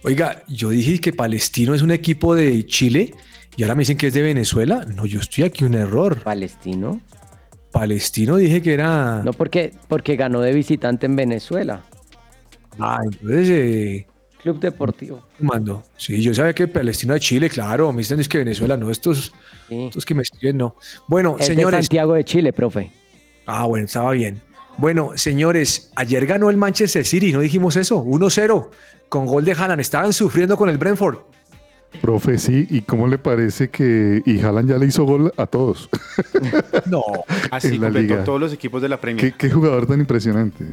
[0.04, 3.14] Oiga, yo dije que Palestino es un equipo de Chile
[3.58, 4.86] y ahora me dicen que es de Venezuela.
[4.96, 6.22] No, yo estoy aquí un error.
[6.24, 7.02] Palestino.
[7.72, 9.22] Palestino dije que era.
[9.24, 11.84] No porque, porque ganó de visitante en Venezuela.
[12.80, 14.08] Ah, entonces eh,
[14.42, 15.24] Club Deportivo.
[15.40, 15.84] mando.
[15.98, 17.92] Sí, yo sabía que Palestino de Chile, claro.
[17.92, 19.34] Me dicen es que Venezuela, no, estos,
[19.68, 19.86] Sí.
[19.88, 20.76] estos que me escriben, no.
[21.08, 21.86] Bueno, Es de señores.
[21.86, 22.92] Santiago de Chile, profe.
[23.46, 24.42] Ah, bueno, estaba bien.
[24.78, 28.70] Bueno, señores, ayer ganó el Manchester City, no dijimos eso, 1-0
[29.10, 29.82] con gol de Haaland.
[29.82, 31.18] Estaban sufriendo con el Brentford.
[32.02, 35.90] Profe, sí, ¿y cómo le parece que y Haaland ya le hizo gol a todos?
[36.86, 37.02] No,
[37.52, 38.24] Así completó liga.
[38.24, 39.32] todos los equipos de la Premier.
[39.34, 40.64] ¿Qué, qué jugador tan impresionante.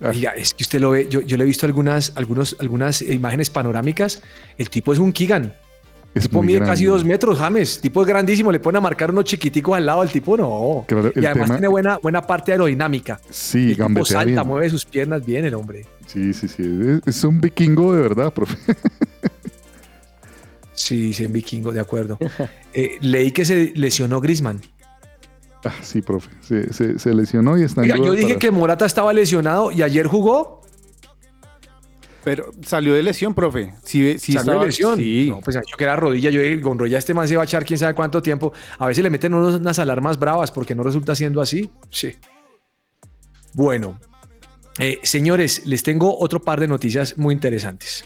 [0.00, 3.02] Ah, Oiga, es que usted lo ve, yo, yo le he visto algunas, algunos, algunas
[3.02, 4.22] imágenes panorámicas.
[4.56, 5.44] El tipo es un Kigan.
[5.44, 5.52] El
[6.14, 6.72] es tipo muy mide grande.
[6.72, 7.76] casi dos metros, James.
[7.76, 8.52] El tipo es grandísimo.
[8.52, 10.02] Le pone a marcar unos chiquiticos al lado.
[10.04, 10.84] El tipo no.
[10.86, 13.20] Claro, y además tema- tiene buena, buena parte aerodinámica.
[13.30, 14.46] Sí, el tipo salta, bien.
[14.46, 15.84] mueve sus piernas bien, el hombre.
[16.06, 16.62] Sí, sí, sí.
[17.04, 18.56] Es, es un vikingo de verdad, profe.
[20.78, 22.18] Sí, sí, en vikingo, de acuerdo.
[22.74, 24.60] Eh, leí que se lesionó Grisman.
[25.64, 26.30] Ah, sí, profe.
[26.40, 29.82] Se, se- se lesionó y está Oiga, yo dije para- que Morata estaba lesionado y
[29.82, 30.62] ayer jugó.
[32.22, 33.74] Pero salió de lesión, profe.
[33.82, 34.96] Sí, sí salió de lesión.
[34.98, 35.28] Sí.
[35.30, 37.44] No, pues yo que era rodilla, yo dije, con rodilla este man se va a
[37.46, 38.52] echar quién sabe cuánto tiempo.
[38.78, 41.70] A veces le meten unos- unas alarmas bravas porque no resulta siendo así.
[41.90, 42.14] Sí.
[43.54, 43.98] Bueno,
[44.78, 48.04] eh, señores, les tengo otro par de noticias muy interesantes.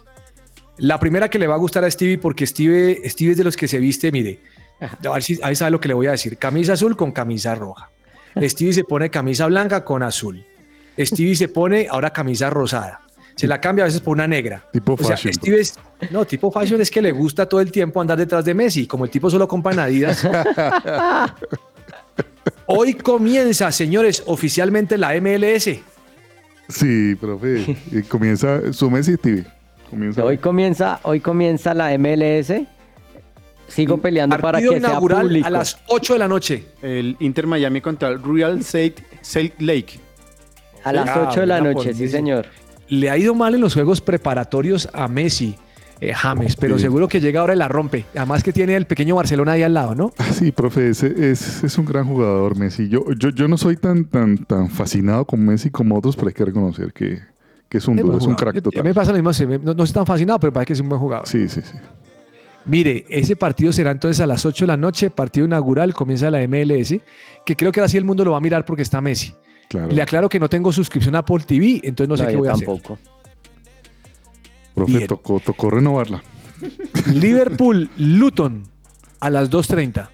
[0.78, 3.56] La primera que le va a gustar a Stevie porque Stevie, Stevie es de los
[3.56, 4.40] que se viste, mire,
[4.80, 6.38] a ver si a ver si sabe lo que le voy a decir.
[6.38, 7.90] Camisa azul con camisa roja.
[8.40, 10.44] Stevie se pone camisa blanca con azul.
[10.98, 13.00] Stevie se pone ahora camisa rosada.
[13.36, 14.68] Se la cambia a veces por una negra.
[14.72, 15.32] Tipo O sea, fashion.
[15.34, 15.74] Steve es-
[16.10, 18.86] no, tipo fashion es que le gusta todo el tiempo andar detrás de Messi.
[18.86, 20.26] Como el tipo solo compra Adidas.
[22.66, 25.68] Hoy comienza, señores, oficialmente la MLS.
[26.68, 27.76] Sí, profe.
[27.90, 29.44] Y comienza su Messi TV.
[29.92, 32.50] Comienza Hoy comienza, hoy comienza la MLS.
[33.68, 35.46] Sigo peleando para que sea público.
[35.46, 36.64] a las 8 de la noche.
[36.80, 40.00] El Inter Miami contra el Real Salt, Lake.
[40.82, 42.46] A las Ah, 8 de la noche, sí señor.
[42.88, 45.56] Le ha ido mal en los juegos preparatorios a Messi,
[46.00, 46.84] eh, James, pero Sí.
[46.84, 48.06] seguro que llega ahora y la rompe.
[48.16, 50.12] Además que tiene el pequeño Barcelona ahí al lado, ¿no?
[50.16, 52.88] Ah, Sí, profe, ese es, es un gran jugador, Messi.
[52.88, 56.34] Yo, yo, yo no soy tan, tan, tan fascinado con Messi como otros, pero hay
[56.34, 57.20] que reconocer que,
[57.72, 58.94] que es un, Es duro, es un crack Yo- A mí me total.
[58.94, 61.00] pasa lo mismo, me- no, no estoy tan fascinado, pero parece que es un buen
[61.00, 61.26] jugador.
[61.26, 61.72] Sí, sí, sí.
[62.66, 66.42] Mire, ese partido será entonces a las 8 de la noche, partido inaugural, comienza la
[66.46, 67.00] MLS,
[67.46, 69.32] que creo que ahora sí el mundo lo va a mirar porque está Messi.
[69.70, 69.88] Claro.
[69.90, 72.38] Le aclaro que no tengo suscripción a Apple TV, entonces no sé No, qué yo
[72.40, 72.98] voy a tampoco.
[74.74, 76.22] Profe, tocó, tocó renovarla.
[76.56, 77.08] hacer.
[77.14, 78.64] Liverpool, Luton,
[79.20, 80.08] a las 2.30.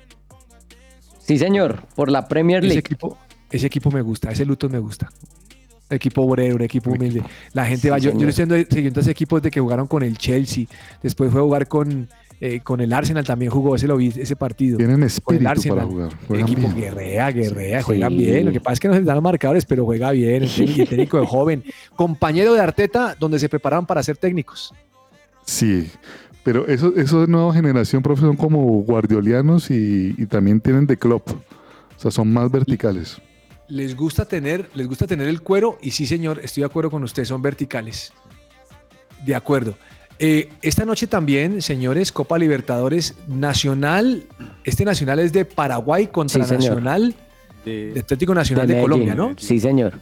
[1.18, 2.78] Sí, señor, por la Premier Ese League.
[2.80, 3.18] equipo,
[3.50, 5.10] ese equipo me gusta, ese Luton me gusta.
[5.90, 7.22] Equipo obrero, un equipo humilde.
[7.52, 10.18] La gente Sí, va, yo, yo estoy siguiendo- ese equipo desde que jugaron con el
[10.18, 10.66] Chelsea,
[11.02, 12.08] después fue a jugar con,
[12.40, 14.76] eh, con el Arsenal también jugó, ese lo vi, ese partido.
[14.76, 15.06] Tienen Con el
[15.46, 16.10] espíritu para jugar.
[16.28, 16.76] Juegan Equipo bien.
[16.76, 18.44] guerrea, guerrea, juegan bien.
[18.46, 20.42] Lo que pasa es que no se dan los marcadores, pero juega bien.
[20.42, 21.64] El técnico, el técnico es joven.
[21.96, 24.74] Compañero de Arteta, donde se preparaban para ser técnicos.
[25.46, 25.90] Sí,
[26.44, 30.96] pero eso, eso de nueva generación, profe, son como guardiolianos y, y también tienen de
[30.98, 31.22] club.
[31.26, 33.20] O sea, son más verticales.
[33.68, 37.02] Les gusta tener, les gusta tener el cuero, y sí, señor, estoy de acuerdo con
[37.04, 38.12] usted, son verticales.
[39.26, 39.74] De acuerdo.
[40.18, 44.24] Eh, esta noche también, señores, Copa Libertadores Nacional.
[44.64, 46.52] Este Nacional es de Paraguay contra Sí.
[46.54, 47.14] Nacional,
[47.64, 48.80] de Atlético Nacional de.
[48.80, 49.34] Colombia, ¿no?
[49.38, 50.00] Sí, señor.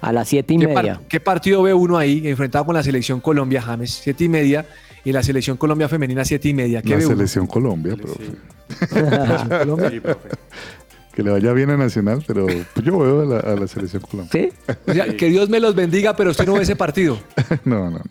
[0.00, 1.00] A las siete y ¿Qué, par- media.
[1.08, 3.90] qué partido ve uno ahí enfrentado con la selección Colombia, James?
[3.90, 4.66] Siete y media.
[5.04, 6.82] Y la selección Colombia femenina, siete y media.
[6.82, 7.16] ¿Qué La ve uno?
[7.16, 8.24] selección Colombia, profe.
[8.88, 10.02] Selección Colombia.
[11.18, 14.00] Que le vaya bien a Nacional, pero pues yo veo a la, a la selección
[14.02, 14.30] Colombia.
[14.30, 14.52] ¿Sí?
[14.86, 17.18] O sea, que Dios me los bendiga, pero usted no ve ese partido.
[17.64, 18.04] No, no, no.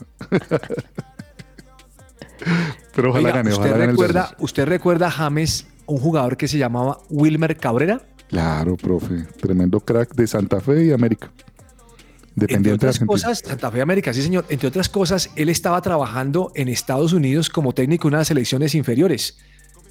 [2.94, 4.36] Pero ojalá Oiga, gane, ¿usted, gane recuerda.
[4.40, 8.02] ¿Usted recuerda, James, un jugador que se llamaba Wilmer Cabrera?
[8.28, 9.24] Claro, profe.
[9.40, 11.32] Tremendo crack de Santa Fe y América.
[11.32, 11.48] Entre
[12.36, 13.08] Dependiente de otras Argentina.
[13.08, 14.44] cosas, Santa Fe América, sí señor.
[14.50, 19.38] Entre otras cosas, él estaba trabajando en Estados Unidos como técnico de unas selecciones inferiores,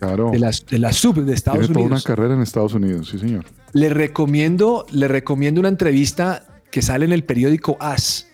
[0.01, 0.31] Claro.
[0.31, 2.05] de las, de sub de Estados Tiene toda una Unidos.
[2.05, 3.45] carrera en Estados Unidos, sí, señor.
[3.73, 8.27] Le recomiendo, le recomiendo una entrevista que sale en el periódico AS,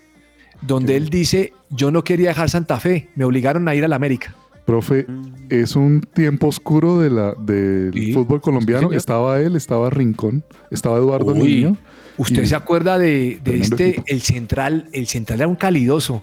[0.61, 3.97] donde él dice, yo no quería dejar Santa Fe, me obligaron a ir a la
[3.97, 4.35] América.
[4.67, 5.07] Profe,
[5.49, 8.93] es un tiempo oscuro de la, del Sí, fútbol colombiano.
[8.93, 11.77] estaba él, estaba Rincón, estaba Eduardo Uy, Niño.
[12.17, 14.89] ¿Usted Y- se acuerda de, de este, el central?
[14.93, 16.23] El central era un calidoso.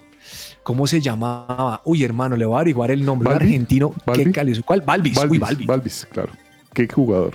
[0.62, 1.80] ¿Cómo se llamaba?
[1.84, 3.30] Uy, hermano, le voy a averiguar el nombre.
[3.30, 3.92] Argentino.
[4.14, 4.30] ¿Qué.
[4.64, 4.82] ¿Cuál?
[4.82, 5.16] Balvis.
[5.16, 5.66] Uy, Balvis, Balvis.
[5.66, 6.30] Balvis, claro.
[6.72, 7.34] Qué jugador.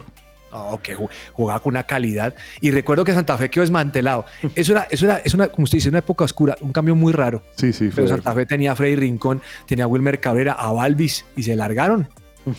[0.51, 2.33] Oh, que ju- jugaba con una calidad.
[2.61, 4.23] Y recuerdo que Santa Fe quedó desmantelado.
[4.55, 7.11] Eso era, eso era, es una, como usted dice, una época oscura, un cambio muy
[7.11, 7.43] raro.
[7.57, 8.07] Sí, sí, Pero.
[8.07, 12.07] Santa Fe tenía a Freddy Rincón, tenía a Wilmer Cabrera, a Balvis y se largaron.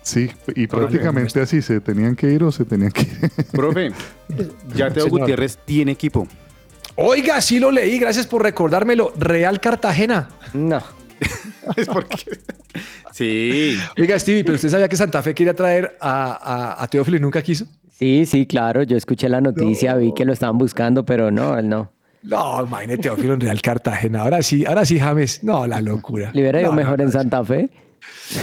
[0.00, 3.30] Sí, y prácticamente así se tenían que ir o se tenían que ir.
[3.52, 3.92] Profe,
[4.74, 5.06] ya Teo.
[5.08, 6.26] Gutiérrez tiene equipo.
[7.00, 9.12] Oiga, sí lo leí, gracias por recordármelo.
[9.16, 10.30] Real Cartagena.
[10.52, 10.82] No.
[11.76, 12.16] es porque.
[13.12, 13.78] Sí.
[13.96, 17.20] Oiga, Stevie, pero usted sabía que Santa Fe quería traer a, a, a Teófilo y
[17.20, 17.66] nunca quiso.
[17.96, 18.82] Sí, sí, claro.
[18.82, 21.92] Yo escuché la noticia, vi que lo estaban buscando, pero no, él no.
[22.24, 24.22] No, imagínate Teófilo en Real Cartagena.
[24.22, 25.44] Ahora sí, ahora sí, James.
[25.44, 26.32] No, la locura.
[26.34, 27.70] ¿Le hubiera ido No, no, mejor en Santa Fe?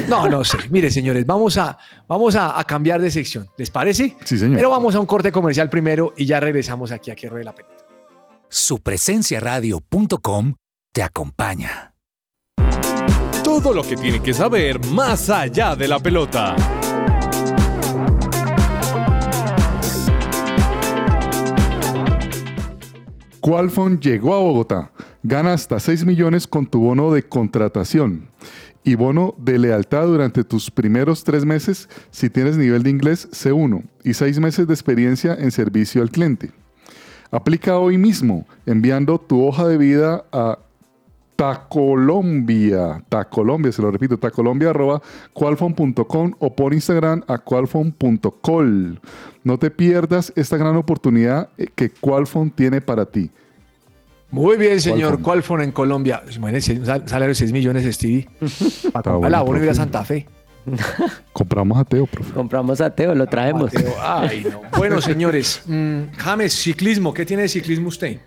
[0.08, 0.58] No, no sé.
[0.70, 3.50] Mire, señores, vamos a, vamos a, a cambiar de sección.
[3.58, 4.16] ¿Les parece?
[4.24, 4.56] Sí, señor.
[4.56, 7.54] Pero vamos a un corte comercial primero y ya regresamos aquí a que ruede la
[7.54, 7.75] pelota.
[8.58, 10.54] Supresenciaradio.com
[10.94, 11.94] te acompaña.
[13.44, 16.56] Todo lo que tiene que saber más allá de la pelota.
[23.42, 24.94] Qualfon llegó a Bogotá.
[25.22, 28.30] Gana hasta 6 millones con tu bono de contratación
[28.86, 33.84] y bono de lealtad durante tus primeros tres meses si tienes nivel de inglés C1
[34.06, 36.54] y 6 meses de experiencia en servicio al cliente.
[37.36, 40.58] Aplica hoy mismo enviando tu hoja de vida a
[41.36, 45.02] Tacolombia, Tacolombia, se lo repito, tacolombia arroba
[45.34, 49.02] qualfon.com o por Instagram a qualfon.col.
[49.44, 53.30] No te pierdas esta gran oportunidad eh, que Qualfon tiene para ti.
[54.32, 55.22] Muy bien, señor.
[55.22, 55.62] Qualfon.
[55.62, 56.24] En Colombia.
[56.62, 58.28] Sal- salario de 6 millones, Stevie.
[58.94, 59.74] Para bueno, la ir a.
[59.74, 60.28] Santa Fe.
[61.34, 62.34] Compramos a Teo, profe.
[62.34, 63.72] Compramos a Teo, lo traemos.
[64.02, 64.62] Ay, no.
[64.78, 67.14] Bueno, señores, mm, James, ciclismo.
[67.14, 68.20] ¿Qué tiene de ciclismo usted?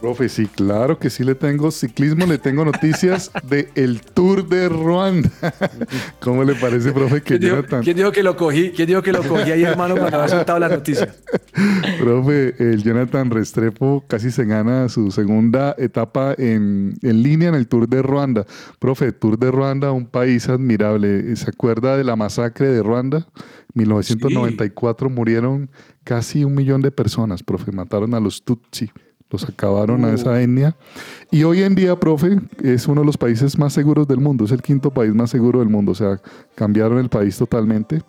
[0.00, 4.68] Profe, sí, claro que sí le tengo ciclismo, le tengo noticias de el Tour de
[4.68, 5.30] Ruanda.
[6.20, 8.70] ¿Cómo le parece, profe, que ¿Quién dijo, Jonathan, quién dijo que lo cogí?
[8.70, 11.14] ¿Quién dijo que lo cogí ahí, hermano, cuando había soltado la noticia?
[11.98, 17.66] profe, el Jonathan Restrepo casi se gana su segunda etapa en, en línea en el
[17.66, 18.44] Tour de Ruanda?
[18.78, 21.34] Profe, Tour de Ruanda, un país admirable.
[21.36, 23.26] ¿Se acuerda de la masacre de Ruanda?
[23.72, 25.70] 1994 murieron
[26.04, 27.72] casi un millón de personas, profe.
[27.72, 28.90] Mataron a los Tutsi.
[29.30, 30.76] Los acabaron a esa etnia.
[31.32, 34.44] Y hoy en día, profe, es uno de los países más seguros del mundo.
[34.44, 35.92] Es el quinto país más seguro del mundo.
[35.92, 36.20] O sea,
[36.54, 38.02] cambiaron el país totalmente.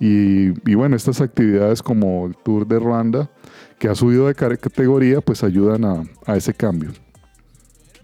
[0.00, 3.30] Y, y bueno, estas actividades como el Tour de Ruanda,
[3.78, 6.90] que ha subido de ca- categoría, pues ayudan a, a ese cambio.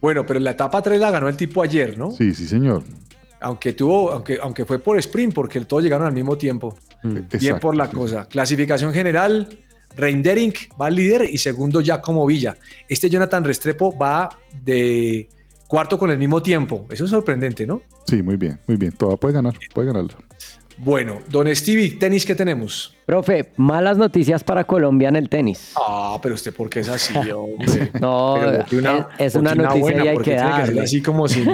[0.01, 2.11] Bueno, pero la etapa 3 la ganó el tipo ayer, ¿no?
[2.13, 2.83] Sí, sí, señor.
[3.41, 6.77] Aunque tuvo, aunque, aunque fue por sprint, porque todos llegaron al mismo tiempo.
[7.03, 7.97] Bien Exacto, por la sí.
[7.97, 8.27] cosa.
[8.27, 9.49] Clasificación general,
[9.97, 12.57] Reindering va líder y segundo Giacomo Villa.
[12.89, 14.29] Este Jonathan Restrepo va
[14.65, 15.29] de
[15.67, 16.87] cuarto con el mismo tiempo.
[16.91, 17.83] Eso es sorprendente, ¿no?
[18.07, 18.93] Sí, muy bien, muy bien.
[18.93, 20.11] Todavía puede ganar, puede ganarlo.
[20.81, 22.95] Bueno, don Stevie, tenis, ¿qué tenemos?
[23.05, 25.73] Profe, malas noticias para Colombia en el tenis.
[25.77, 27.91] Ah, pero usted, ¿por qué es así, hombre?
[28.01, 28.67] No, es,
[29.19, 30.81] es una noticia y hay que darle.
[30.83, 31.45] así como si...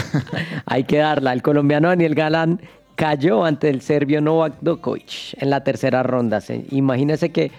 [0.66, 1.32] Hay que darla.
[1.32, 2.60] El colombiano Daniel Galán
[2.96, 6.40] cayó ante el serbio Novak Djokovic en la tercera ronda.
[6.42, 7.50] Se- Imagínense que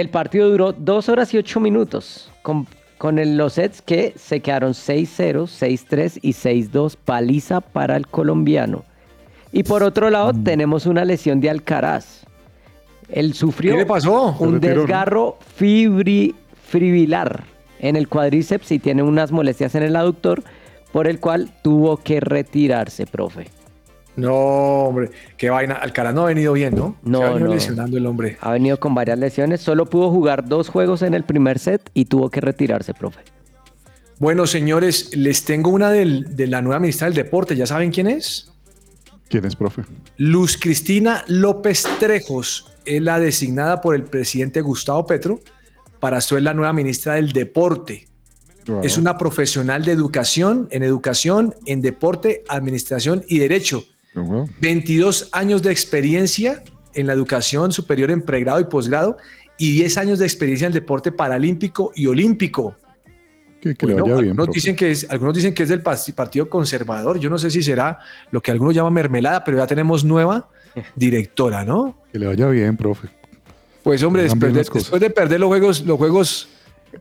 [0.00, 2.66] el partido duró 2 horas y 8 minutos con,
[2.98, 8.84] con el- los sets que se quedaron 6-0, 6-3 y 6-2 paliza para el colombiano.
[9.52, 12.24] Y por otro lado tenemos una lesión de Alcaraz.
[13.08, 14.34] Él sufrió ¿Qué le pasó?
[14.40, 14.58] un ¿no?
[14.58, 16.34] desgarro fibri,
[16.66, 17.44] fibrilar
[17.78, 20.42] en el cuádriceps y tiene unas molestias en el aductor
[20.92, 23.46] por el cual tuvo que retirarse, profe.
[24.16, 25.74] No, hombre, qué vaina.
[25.74, 26.96] Alcaraz no ha venido bien, ¿no?
[27.02, 27.54] No, Se ha venido no.
[27.54, 28.36] lesionando el hombre.
[28.40, 32.04] Ha venido con varias lesiones, solo pudo jugar dos juegos en el primer set y
[32.04, 33.20] tuvo que retirarse, profe.
[34.18, 37.56] Bueno, señores, les tengo una del- de la nueva ministra del Deporte.
[37.56, 38.50] ¿Ya saben quién es?
[39.28, 39.82] ¿Quién es, profe?
[40.16, 45.40] Luz Cristina López Trejos es la designada por el presidente Gustavo Petro
[45.98, 48.06] para ser la nueva ministra del Deporte.
[48.68, 48.82] Wow.
[48.84, 53.84] Es una profesional de educación, en educación, en deporte, administración y derecho.
[54.14, 54.48] Wow.
[54.60, 56.62] 22 años de experiencia
[56.94, 59.16] en la educación superior en pregrado y posgrado
[59.58, 62.76] y 10 años de experiencia en el deporte paralímpico y olímpico.
[63.60, 64.30] Que, que le Bueno, vaya bien.
[64.32, 67.18] algunos, dicen que es, algunos dicen que es del Partido Conservador.
[67.18, 67.98] Yo no sé si será
[68.30, 70.48] lo que algunos llaman mermelada, pero ya tenemos nueva
[70.96, 72.02] directora, ¿no?
[72.12, 73.08] Que le vaya bien, profe.
[73.82, 76.48] Pues hombre, después de, después perder los juegos, los juegos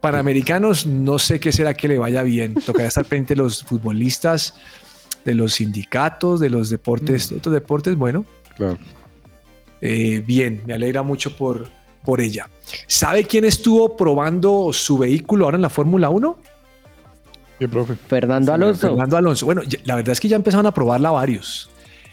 [0.02, 2.56] panamericanos, no sé qué será que le vaya bien.
[2.56, 4.56] Tocará estar pendiente de los futbolistas,
[5.26, 7.30] de los sindicatos, de los deportes, Mm.
[7.34, 7.96] de otros deportes.
[7.98, 8.78] Bueno, Claro.
[9.82, 11.70] eh, bien, me alegra mucho por,
[12.06, 12.50] por ella.
[12.88, 16.38] ¿Sabe quién estuvo probando su vehículo ahora en la Fórmula 1?
[17.60, 17.96] ¿Qué, profe?
[17.96, 18.88] Fernando Alonso.
[18.90, 19.46] Fernando Alonso.
[19.46, 21.70] Bueno, ya- la verdad es que ya empezaron a probarla varios.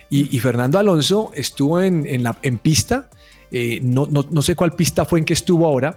[0.09, 3.09] Y, y Fernando Alonso estuvo en, en la, en pista.
[3.53, 5.97] eh, no, no, no sé cuál pista fue en que estuvo ahora,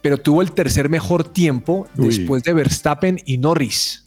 [0.00, 2.06] pero tuvo el tercer mejor tiempo Uy.
[2.08, 4.06] después de Verstappen y Norris.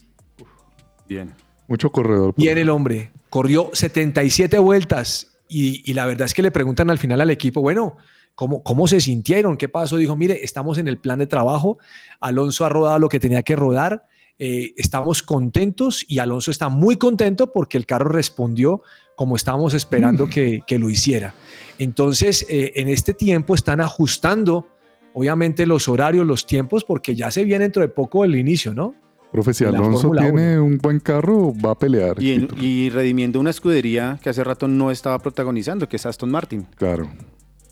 [1.07, 1.31] Bien.
[1.67, 2.33] Mucho corredor.
[2.37, 3.11] Bien el hombre.
[3.29, 5.37] Corrió 77 vueltas.
[5.49, 7.97] Y, y la verdad es que le preguntan al final al equipo, bueno,
[8.35, 9.57] ¿cómo, ¿cómo se sintieron?
[9.57, 9.97] ¿Qué pasó?
[9.97, 11.77] Dijo, mire, estamos en el plan de trabajo.
[12.19, 14.05] Alonso ha rodado lo que tenía que rodar.
[14.39, 18.81] eh, estamos contentos y Alonso está muy contento porque el carro respondió
[19.15, 21.33] como estábamos esperando que, que lo hiciera.
[21.79, 24.67] Entonces, eh, en este tiempo están ajustando,
[25.13, 28.93] obviamente, los horarios, los tiempos, porque ya se viene dentro de poco el inicio, ¿no?
[29.37, 32.19] Profe, si Alonso tiene un buen carro, va a pelear.
[32.19, 36.31] Y, en- y redimiendo una escudería que hace rato no estaba protagonizando, que es Aston
[36.31, 36.65] Martin.
[36.75, 37.07] Claro.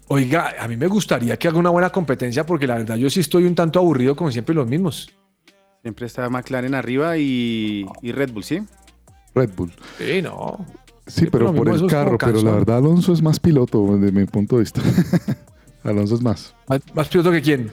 [0.08, 3.19] Oiga, a mí me gustaría que haga una buena competencia porque la verdad yo sí
[3.21, 5.10] estoy un tanto aburrido como siempre los mismos.
[5.82, 8.62] Siempre está McLaren arriba y, y Red Bull, ¿sí?
[9.34, 9.71] Red Bull.
[9.97, 10.63] Sí, no.
[11.08, 12.17] Sí, Sí, pero pero por el carro.
[12.19, 14.82] Pero la verdad, Alonso es más piloto, desde mi punto de vista.
[15.84, 17.71] Alonso es más Más, más piloto que quién.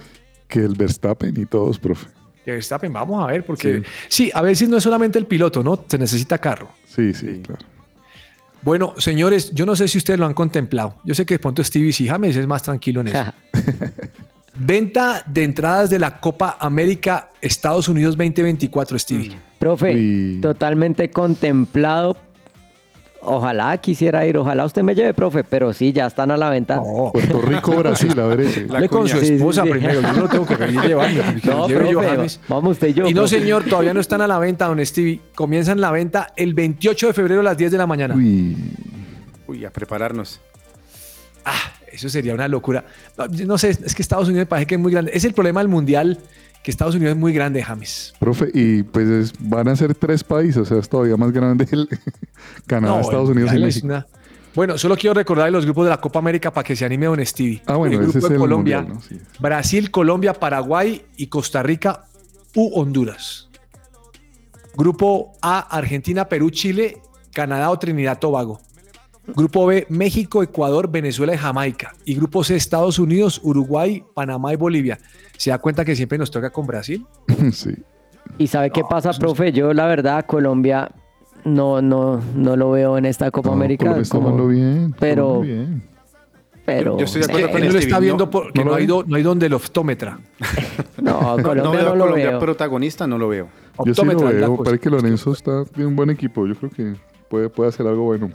[0.48, 2.06] que el Verstappen y todos, profe.
[2.44, 4.30] Que Verstappen, vamos a ver, porque sí.
[4.34, 5.84] a veces no es solamente el piloto, ¿no?
[5.88, 6.70] Se necesita carro.
[6.86, 7.64] Sí, sí, claro.
[8.62, 10.96] Bueno, señores, yo no sé si ustedes lo han contemplado.
[11.04, 13.32] Yo sé que de pronto Stevie sí, James es más tranquilo en eso.
[14.54, 19.36] Venta de entradas de la Copa América Estados Unidos 2024, Stevie.
[19.58, 20.38] Profe, Uy.
[20.40, 22.16] totalmente contemplado.
[23.24, 26.76] Ojalá quisiera ir, ojalá usted me lleve, profe, pero sí, ya están a la venta.
[26.76, 28.66] No, Puerto Rico, Brasil, a ver ese.
[28.66, 29.20] La con su cuña.
[29.20, 29.70] Sí, sí, esposa sí.
[29.70, 30.00] primero.
[30.00, 31.22] Yo no lo tengo que venir llevando.
[31.44, 32.40] No, profe, James.
[32.48, 33.06] vamos usted y yo.
[33.06, 33.38] Y no, profe.
[33.38, 35.20] señor, todavía no están a la venta, don Stevie.
[35.36, 38.14] Comienzan la venta el 28 de febrero a las 10 de la mañana.
[38.16, 38.56] Uy,
[39.46, 40.40] Uy, a prepararnos.
[41.44, 42.84] Ah, eso sería una locura.
[43.16, 45.12] No, no sé, es que Estados Unidos me parece que es muy grande.
[45.14, 46.18] Es el problema del mundial,
[46.62, 48.14] que Estados Unidos es muy grande, James.
[48.20, 51.66] profe, y pues es- van a ser tres países, o sea, es todavía más grande
[51.70, 51.88] el
[52.66, 53.86] Canadá, No, Estados Unidos y México.
[53.86, 54.06] una-
[54.54, 57.24] Bueno, solo quiero recordar los grupos de la Copa América para que se anime don
[57.24, 57.62] Stevie.
[57.66, 59.02] Ah, bueno, el ese grupo es el Colombia, mundial, ¿no?
[59.08, 59.18] Sí.
[59.40, 62.04] Brasil, Colombia, Paraguay y Costa Rica
[62.54, 63.48] u Honduras.
[64.76, 66.98] Grupo A, Argentina, Perú, Chile,
[67.32, 68.60] Canadá o Trinidad, Tobago.
[69.36, 71.94] Grupo B, México, Ecuador, Venezuela y Jamaica.
[72.04, 74.98] Y grupo C, Estados Unidos, Uruguay, Panamá y Bolivia.
[75.42, 77.04] ¿Se da cuenta que siempre nos toca con Brasil?
[77.52, 77.74] sí.
[78.38, 79.50] ¿Y sabe qué pasa, profe?
[79.50, 80.88] Yo, la verdad, Colombia
[81.44, 83.86] no, no, no lo veo en esta Copa No, América.
[83.86, 84.94] Colombia está como- jugando bien.
[85.00, 85.82] pero- bien.
[86.64, 88.74] pero Yo estoy de Es que acuerdo con él no lo está viendo porque ¿No
[88.74, 90.20] hay do- no hay donde el optómetra.
[91.02, 92.38] no, No, Colombia no veo lo Colombia veo.
[92.38, 93.48] protagonista, no lo veo.
[93.84, 96.46] Yo sí lo veo, parece que Lorenzo está tiene un buen equipo.
[96.46, 96.94] Yo creo que
[97.28, 98.30] puede, puede hacer algo bueno.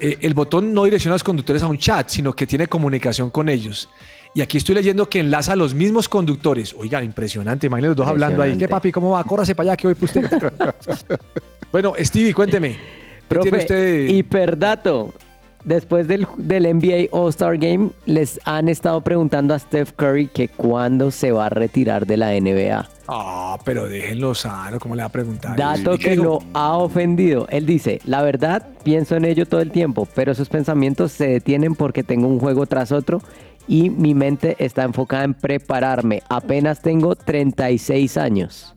[0.00, 3.30] eh, el botón no direcciona a los conductores a un chat, sino que tiene comunicación
[3.30, 3.88] con ellos.
[4.34, 6.74] Y aquí estoy leyendo que enlaza a los mismos conductores.
[6.78, 7.68] Oiga, impresionante.
[7.68, 8.56] Imagínense los dos hablando ahí.
[8.58, 8.92] ¿Qué papi?
[8.92, 9.24] ¿Cómo va?
[9.24, 11.18] Córrase para allá que voy para usted.
[11.72, 12.72] bueno, Stevie, cuénteme.
[12.72, 14.08] ¿Qué Profe, tiene usted?
[14.08, 15.14] hiperdato.
[15.66, 21.10] Después del, del NBA All-Star Game, les han estado preguntando a Steph Curry que cuándo
[21.10, 22.88] se va a retirar de la NBA.
[23.08, 25.56] Ah, pero déjenlo sano, ¿cómo le va a preguntar?
[25.56, 27.48] Dato ¿Y qué que lo ha ofendido.
[27.50, 31.74] Él dice, la verdad, pienso en ello todo el tiempo, pero esos pensamientos se detienen
[31.74, 33.20] porque tengo un juego tras otro
[33.66, 36.22] y mi mente está enfocada en prepararme.
[36.28, 38.75] Apenas tengo 36 años.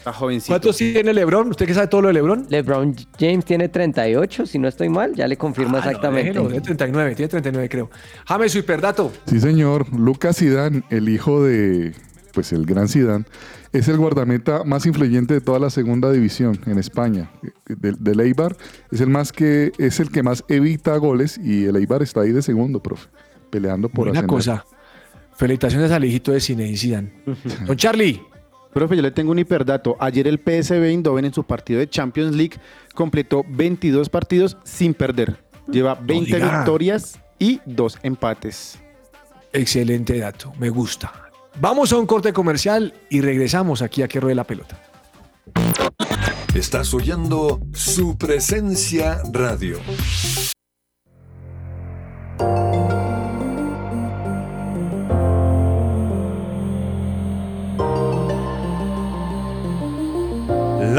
[0.00, 0.52] Está jovencito.
[0.52, 1.50] ¿Cuántos tiene LeBron?
[1.50, 2.46] ¿Usted que sabe todo lo de LeBron?
[2.48, 6.28] LeBron James tiene 38, si no estoy mal, ya le confirmo Ah, no, exactamente.
[6.30, 7.90] déjelo, tiene 39, tiene 39 creo.
[8.26, 9.12] James, su hiperdato.
[9.26, 9.86] Sí, señor.
[9.94, 11.92] Lucas Zidane, el hijo de,
[12.32, 13.26] pues el gran Zidane,
[13.74, 17.30] es el guardameta más influyente de toda la segunda división en España.
[17.68, 18.56] Del de Eibar
[18.90, 22.32] es el más que es el que más evita goles y el Eibar está ahí
[22.32, 23.08] de segundo, profe,
[23.50, 24.64] peleando por Una cosa.
[25.36, 27.12] Felicitaciones al hijito de Zinedine Zidane.
[27.66, 28.22] Don Charlie.
[28.72, 29.96] Profe, yo le tengo un hiperdato.
[29.98, 32.58] Ayer el PSV Eindhoven en su partido de Champions League
[32.94, 35.42] completó 22 partidos sin perder.
[35.68, 36.58] Lleva 20 diga.
[36.58, 38.78] victorias y 2 empates.
[39.52, 41.12] Excelente dato, me gusta.
[41.60, 44.80] Vamos a un corte comercial y regresamos aquí a que ruede la pelota.
[46.54, 49.78] Estás oyendo su presencia radio.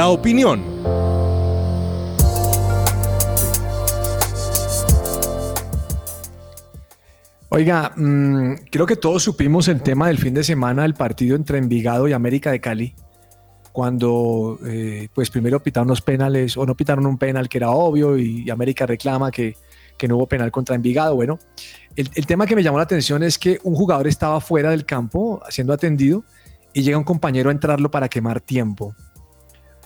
[0.02, 0.64] La opinión.
[7.50, 11.60] Oiga, mm, creo que todos supimos el tema del fin de semana del partido entre
[11.60, 12.96] Envigado y América de Cali,
[13.72, 18.18] cuando eh, pues primero pitaron los penales o no pitaron un penal que era obvio
[18.18, 19.56] y, América reclama que,
[20.00, 21.14] que no hubo penal contra Envigado.
[21.14, 21.38] Bueno,
[21.96, 24.84] el, el tema que me llamó la atención es que un jugador estaba fuera del
[24.84, 26.24] campo siendo atendido
[26.74, 28.96] y llega un compañero a entrarlo para quemar tiempo.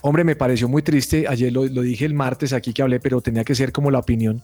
[0.06, 3.42] Hombre, me pareció muy triste, ayer lo, dije el martes aquí que hablé, pero tenía
[3.42, 4.40] que ser como la opinión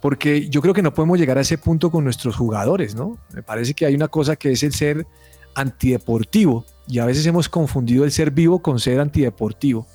[0.00, 3.18] porque yo creo que no podemos llegar a ese punto con nuestros jugadores, ¿no?
[3.34, 5.06] Me parece que hay una cosa que es el ser
[5.54, 9.86] antideportivo y a veces hemos confundido el ser vivo con ser antideportivo.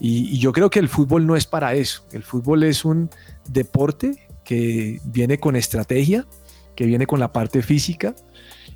[0.00, 2.04] Y, y yo creo que el fútbol no es para eso.
[2.12, 3.10] El fútbol es un
[3.48, 6.26] deporte que viene con estrategia,
[6.74, 8.14] que viene con la parte física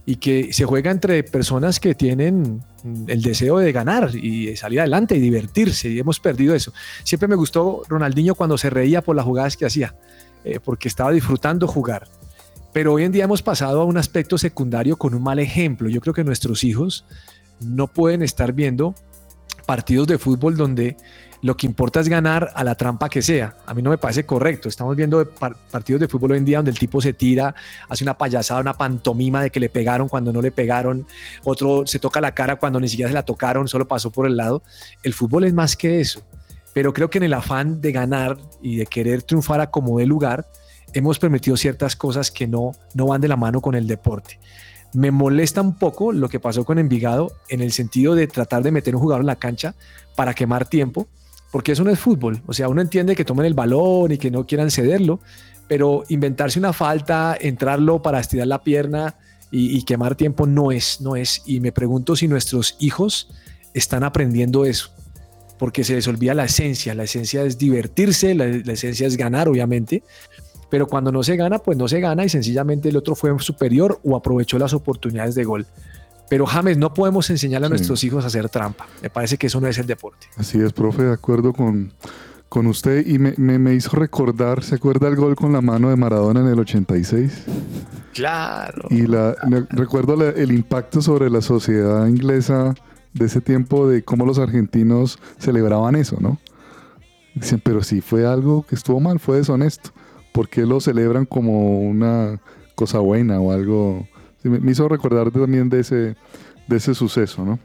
[0.09, 2.63] y que se juega entre personas que tienen
[3.09, 5.89] el deseo de ganar y de salir adelante y divertirse.
[5.89, 6.73] Y hemos perdido eso.
[7.03, 9.97] Siempre me gustó Ronaldinho cuando se reía por las jugadas que hacía
[10.45, 12.07] eh, porque estaba disfrutando jugar.
[12.73, 15.89] Pero hoy en día hemos pasado a un aspecto secundario con un mal ejemplo.
[15.89, 17.05] Yo creo que nuestros hijos
[17.61, 18.95] no pueden estar viendo
[19.67, 20.97] partidos de fútbol donde
[21.47, 23.57] lo que importa es ganar a la trampa que sea.
[23.67, 24.69] A mí no me parece correcto.
[24.69, 27.55] Estamos viendo par- partidos de fútbol hoy en día donde el tipo se tira,
[27.89, 31.07] hace una payasada, una pantomima de que le pegaron cuando no le pegaron,
[31.45, 34.37] otro se toca la cara cuando ni siquiera se la tocaron, solo pasó por el
[34.37, 34.63] lado.
[35.03, 36.23] El fútbol es más que eso
[36.75, 40.05] pero creo que en el afán de ganar y de querer triunfar a como de
[40.05, 40.47] lugar,
[40.93, 44.39] hemos permitido ciertas cosas que no, no van de la mano con el deporte.
[44.93, 48.73] Me molesta un poco lo que pasó con Envigado en el sentido de tratar de
[48.73, 49.75] meter un jugador en la cancha
[50.17, 51.09] para quemar tiempo,
[51.51, 52.43] porque eso no es fútbol.
[52.47, 55.21] O sea, uno entiende que tomen el balón y que no quieran cederlo,
[55.69, 59.17] pero inventarse una falta, entrarlo para estirar la pierna
[59.51, 61.43] y, quemar tiempo no es, no es.
[61.47, 63.29] Y me pregunto si nuestros hijos
[63.75, 64.91] están aprendiendo eso
[65.59, 66.95] porque se les olvida la esencia.
[66.95, 70.03] La esencia es divertirse, la, esencia es ganar, obviamente,
[70.69, 74.01] pero cuando no se gana, pues no se gana y sencillamente el otro fue superior
[74.05, 75.67] o aprovechó las oportunidades de gol.
[76.29, 77.73] Pero James, no podemos enseñarle a Sí.
[77.75, 78.87] nuestros hijos a hacer trampa.
[79.03, 80.27] Me parece que eso no es el deporte.
[80.37, 81.93] Así es, profe, de acuerdo con,
[82.49, 83.07] con usted.
[83.07, 86.41] Y me, me- me hizo recordar, ¿se acuerda el gol con la mano de Maradona
[86.41, 87.45] en el 86?
[88.13, 88.89] Claro.
[88.91, 89.35] Y la,
[89.71, 92.75] recuerdo la- el impacto sobre la sociedad inglesa
[93.13, 96.39] de ese tiempo de cómo los argentinos celebraban eso, ¿no?
[97.35, 99.91] Dicen, pero si fue algo que estuvo mal, fue deshonesto.
[100.33, 102.41] ¿Por qué lo celebran como una
[102.75, 104.07] cosa buena o algo?
[104.55, 106.15] Sí, me, hizo recordar también de ese,
[106.67, 107.59] de ese suceso, ¿no?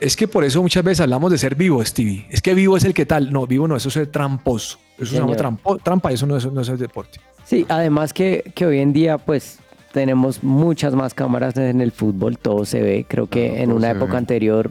[0.00, 2.26] Es que por eso muchas veces hablamos de ser vivo, Stevie.
[2.30, 3.32] Es que vivo es el que tal.
[3.32, 4.78] No, vivo no, eso es ser tramposo.
[4.96, 5.36] Eso se llama Señor.
[5.38, 7.20] trampo- trampa, eso no es, no es el deporte.
[7.44, 9.58] Sí, además que, que hoy en día pues
[9.92, 13.06] tenemos muchas más cámaras en el fútbol, todo se ve.
[13.08, 14.18] Creo que Claro, en una época ve.
[14.18, 14.70] anterior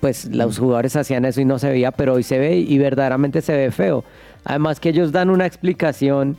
[0.00, 3.40] pues los jugadores hacían eso y no se veía, pero hoy se ve y verdaderamente
[3.42, 4.04] se ve feo.
[4.44, 6.36] Además que ellos dan una explicación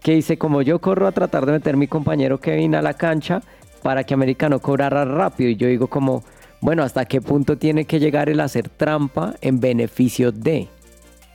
[0.00, 3.42] que dice como yo corro a tratar de meter mi compañero Kevin a la cancha
[3.82, 6.22] para que Americano cobrara rápido y yo digo como
[6.62, 10.68] bueno, ¿hasta qué punto tiene que llegar el hacer trampa en beneficio de?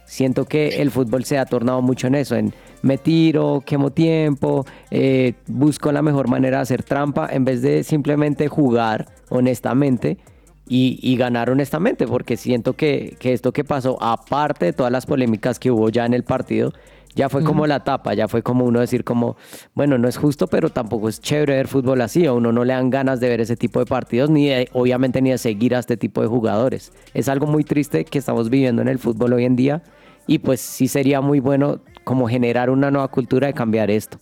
[0.06, 4.66] Siento que el fútbol se ha tornado mucho en eso, en me tiro, quemo tiempo,
[4.90, 10.18] eh, busco la mejor manera de hacer trampa en vez de simplemente jugar honestamente
[10.66, 15.06] y, y ganar honestamente, porque siento que, que esto que pasó, aparte de todas las
[15.06, 16.72] polémicas que hubo ya en el partido,
[17.18, 19.36] ya fue como la tapa, ya fue como uno decir como,
[19.74, 22.74] bueno, no es justo, pero tampoco es chévere ver fútbol así, a uno no le
[22.74, 25.80] dan ganas de ver ese tipo de partidos, ni de- obviamente ni de seguir a
[25.80, 26.94] este tipo de jugadores.
[27.14, 29.84] Es algo muy triste que estamos viviendo en el fútbol hoy en día
[30.28, 34.20] y pues sí sería muy bueno como generar una nueva cultura de cambiar esto.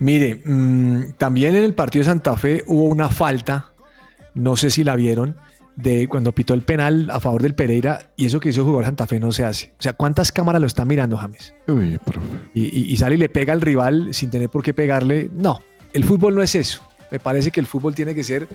[0.00, 3.72] Mire, mm, también en el partido de Santa Fe hubo una falta,
[4.34, 5.36] no sé si la vieron,
[5.76, 8.84] de cuando pitó el penal a favor del Pereira y eso que hizo el jugador
[8.86, 9.72] Santa Fe no se hace.
[9.78, 11.54] O sea, ¿cuántas cámaras lo están mirando, James?
[11.68, 12.26] Uy, profe.
[12.54, 15.30] Y, y- y sale y le pega al rival sin tener por qué pegarle.
[15.32, 15.60] No,
[15.92, 16.82] el fútbol no es eso.
[17.10, 18.46] Me parece que el fútbol tiene que ser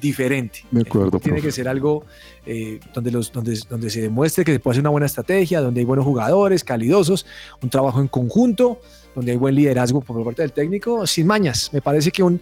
[0.00, 0.60] diferente.
[0.70, 1.48] De acuerdo, tiene profe.
[1.48, 2.04] que ser algo
[2.44, 5.80] eh, donde, los, donde, donde se demuestre que se puede hacer una buena estrategia, donde
[5.80, 7.24] hay buenos jugadores, calidosos,
[7.62, 8.80] un trabajo en conjunto,
[9.14, 11.70] donde hay buen liderazgo por parte del técnico, sin mañas.
[11.72, 12.38] Me parece que, un,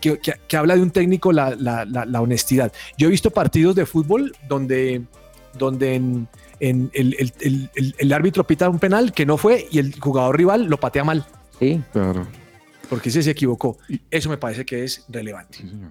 [0.00, 2.72] que, que- que habla de un técnico la, la- la- la honestidad.
[2.98, 5.02] Yo he visto partidos de fútbol donde,
[5.58, 6.28] donde en,
[6.60, 9.98] en el, el- el- el- el árbitro pita un penal que no fue y el
[10.00, 11.24] jugador rival lo patea mal,
[11.58, 12.26] Sí, Claro.
[12.88, 13.78] porque ese se equivocó.
[14.10, 15.58] Eso me parece que es relevante.
[15.58, 15.90] Sí, señor.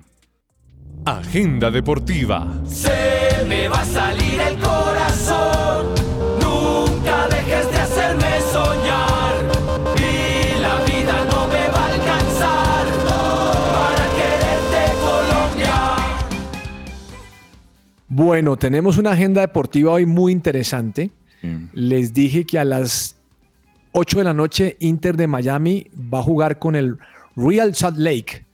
[1.06, 2.62] Agenda deportiva.
[2.66, 2.90] Se
[3.48, 5.88] me va a salir el corazón.
[6.42, 7.78] Nunca dejes de
[18.16, 21.10] Bueno, tenemos una agenda deportiva hoy muy interesante.
[21.42, 21.70] Bien.
[21.74, 23.16] Les dije que a las
[23.92, 26.98] 8 de la noche Inter de Miami va a jugar con el
[27.36, 28.46] Real Salt Lake,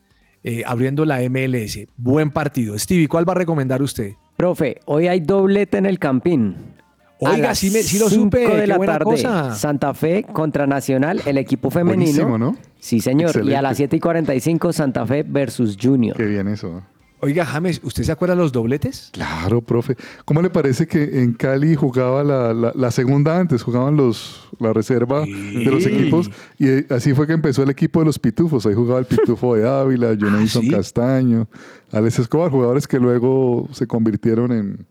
[0.44, 1.88] eh, abriendo la MLS.
[1.98, 2.78] Buen partido.
[2.80, 4.14] Stevie, ¿cuál va a recomendar usted?
[4.38, 6.56] profe, hoy hay doblete en el Campín.
[7.20, 8.40] Oiga, las sí, me- sí lo supe.
[8.40, 9.54] de qué la buena tarde, cosa.
[9.54, 12.06] Santa Fe contra Nacional, el equipo femenino.
[12.06, 12.56] Buenísimo, ¿no?
[12.80, 13.44] Sí, señor.
[13.46, 16.16] Y a las 7 y 45, Santa Fe versus Junior.
[16.16, 16.82] Qué bien eso.
[17.22, 19.10] Oiga, James, ¿usted se acuerda de los dobletes?
[19.12, 19.98] Claro, profe.
[20.26, 23.62] ¿Cómo le parece que en Cali jugaba la, la- la segunda antes?
[23.62, 28.00] Jugaban los la reserva de los equipos y eh, así fue que empezó el equipo
[28.00, 28.66] de los pitufos.
[28.66, 30.70] Ahí jugaba el pitufo de Ávila, Jonathan ¿sí?
[30.70, 31.48] Castaño,
[31.92, 34.86] Alex Escobar, jugadores que luego se convirtieron en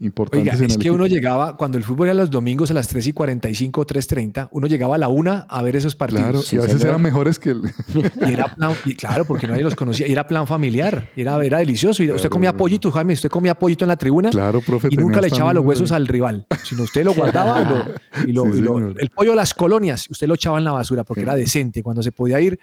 [0.00, 2.74] importantes Oiga, en es el que uno llegaba, cuando el fútbol era los domingos a
[2.74, 6.22] las 3 y 45, 3.30, uno llegaba a la una a ver esos partidos.
[6.22, 7.62] Claro, y a veces eran mejores que el...
[7.94, 11.58] Y era plan, y claro, porque nadie los conocía, y era plan familiar, era, era
[11.58, 12.02] delicioso.
[12.04, 14.88] Y usted comía pollito, Jaime, usted comía pollito en la tribuna Claro, profe.
[14.90, 18.32] y nunca le echaba los huesos al rival, sino usted lo guardaba y lo- y
[18.32, 18.94] lo- Sí, y lo- señor.
[18.98, 21.24] el pollo de las colonias, usted lo echaba en la basura porque Sí.
[21.24, 21.82] era decente.
[21.82, 22.58] Cuando se podía ir,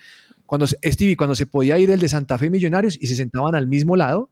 [0.45, 3.55] cuando se- Stevie, cuando se podía ir el de Santa Fe Millonarios y se sentaban
[3.55, 4.29] al mismo lado,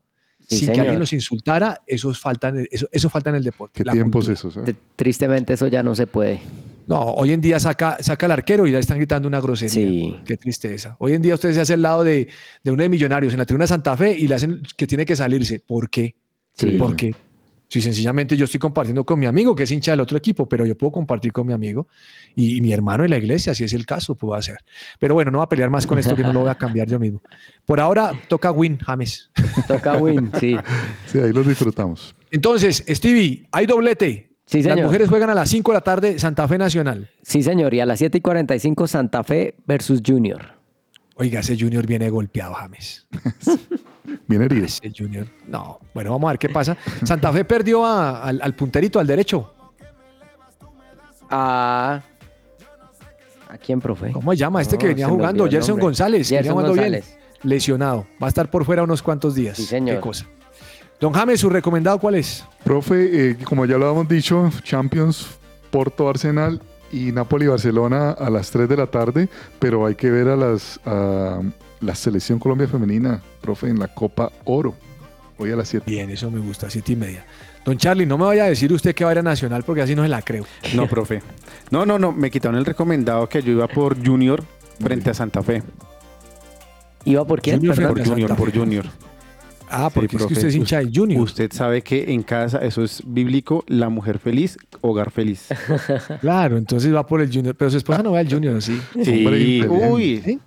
[0.48, 3.44] Sí, sin que alguien los insultara, eso falta, en el- eso, eso falta en el
[3.44, 3.78] deporte.
[3.78, 4.56] ¿Qué la tiempos esos?
[4.58, 4.74] eh?
[4.96, 6.40] Tristemente eso ya no se puede.
[6.86, 9.72] No, hoy en día saca, saca el arquero y ya están gritando una grosería.
[9.72, 10.16] Sí.
[10.26, 10.96] Qué tristeza.
[10.98, 12.28] Hoy en día usted se hace al lado de,
[12.62, 15.06] de uno de millonarios en la tribuna de Santa Fe y le hacen que tiene
[15.06, 15.60] que salirse.
[15.60, 16.14] ¿Por qué?
[16.52, 16.72] Sí.
[16.72, 17.14] ¿Por qué?
[17.68, 20.64] Si sencillamente yo estoy compartiendo con mi amigo, que es hincha del otro equipo, pero
[20.66, 21.88] yo puedo compartir con mi amigo
[22.36, 24.58] y, y mi hermano en la iglesia, si es el caso, puedo hacer.
[25.00, 26.86] Pero bueno, no voy a pelear más con esto que no lo voy a cambiar
[26.88, 27.20] yo mismo.
[27.64, 29.30] Por ahora toca win, James.
[29.66, 30.56] Toca win, sí.
[31.06, 32.14] Sí, ahí los disfrutamos.
[32.30, 34.30] Entonces, Stevie, hay doblete.
[34.46, 34.86] Sí, Las señor.
[34.86, 37.10] mujeres juegan a las 5 de la tarde, Santa Fe Nacional.
[37.22, 37.72] Sí, señor.
[37.72, 40.52] Y a las 7 y 45, Santa Fe versus Junior.
[41.16, 43.06] Oiga, ese Junior viene golpeado, James.
[44.26, 44.66] Bien herido.
[44.96, 45.26] Junior.
[45.46, 46.76] No, bueno, vamos a ver qué pasa.
[47.04, 49.52] Santa Fe perdió a- al, al punterito, al derecho.
[51.30, 52.02] Ah.
[53.48, 54.10] ¿A quién, profe?
[54.12, 54.60] ¿Cómo se llama?
[54.62, 55.78] Este que venía jugando, Gerson.
[55.78, 56.84] González, Gerson jugando bien.
[56.92, 57.18] González.
[57.42, 58.06] Lesionado.
[58.22, 59.56] Va a estar por fuera unos cuantos días.
[59.56, 59.96] Sí, señor.
[59.96, 60.26] Qué cosa.
[61.00, 62.44] Don James, ¿su recomendado cuál es?
[62.64, 65.26] Profe, eh, como ya lo habíamos dicho, Champions,
[65.70, 66.60] Porto, Arsenal
[66.92, 69.28] y Napoli-Barcelona a las 3 de la tarde,
[69.58, 71.40] pero hay que ver a las a
[71.84, 74.74] la selección Colombia femenina, profe, en la Copa Oro,
[75.38, 75.90] hoy a las 7.
[75.90, 77.24] Bien, eso me gusta, siete y media.
[77.64, 79.80] Don Charlie, no me vaya a decir usted que va a ir a Nacional porque
[79.82, 80.44] así no se la creo.
[80.74, 81.22] No, profe.
[81.70, 82.12] No, no, no.
[82.12, 84.44] Me quitaron el recomendado que yo iba por Junior
[84.78, 85.62] frente a Santa Fe.
[87.06, 87.56] ¿Iba por quién?
[87.56, 87.74] Junior.
[87.76, 88.84] Por Santa Junior, por Junior.
[89.70, 90.34] Ah, porque Sí, es que profe.
[90.34, 91.22] usted es hincha de Junior.
[91.22, 95.48] Usted sabe que en casa eso es bíblico, la mujer feliz, hogar feliz.
[96.20, 97.54] Claro, entonces va por el Junior.
[97.56, 98.78] Pero su esposa no va al Junior, ¿sí?
[98.94, 100.22] Hombre, Sí, uy.
[100.24, 100.38] Sí,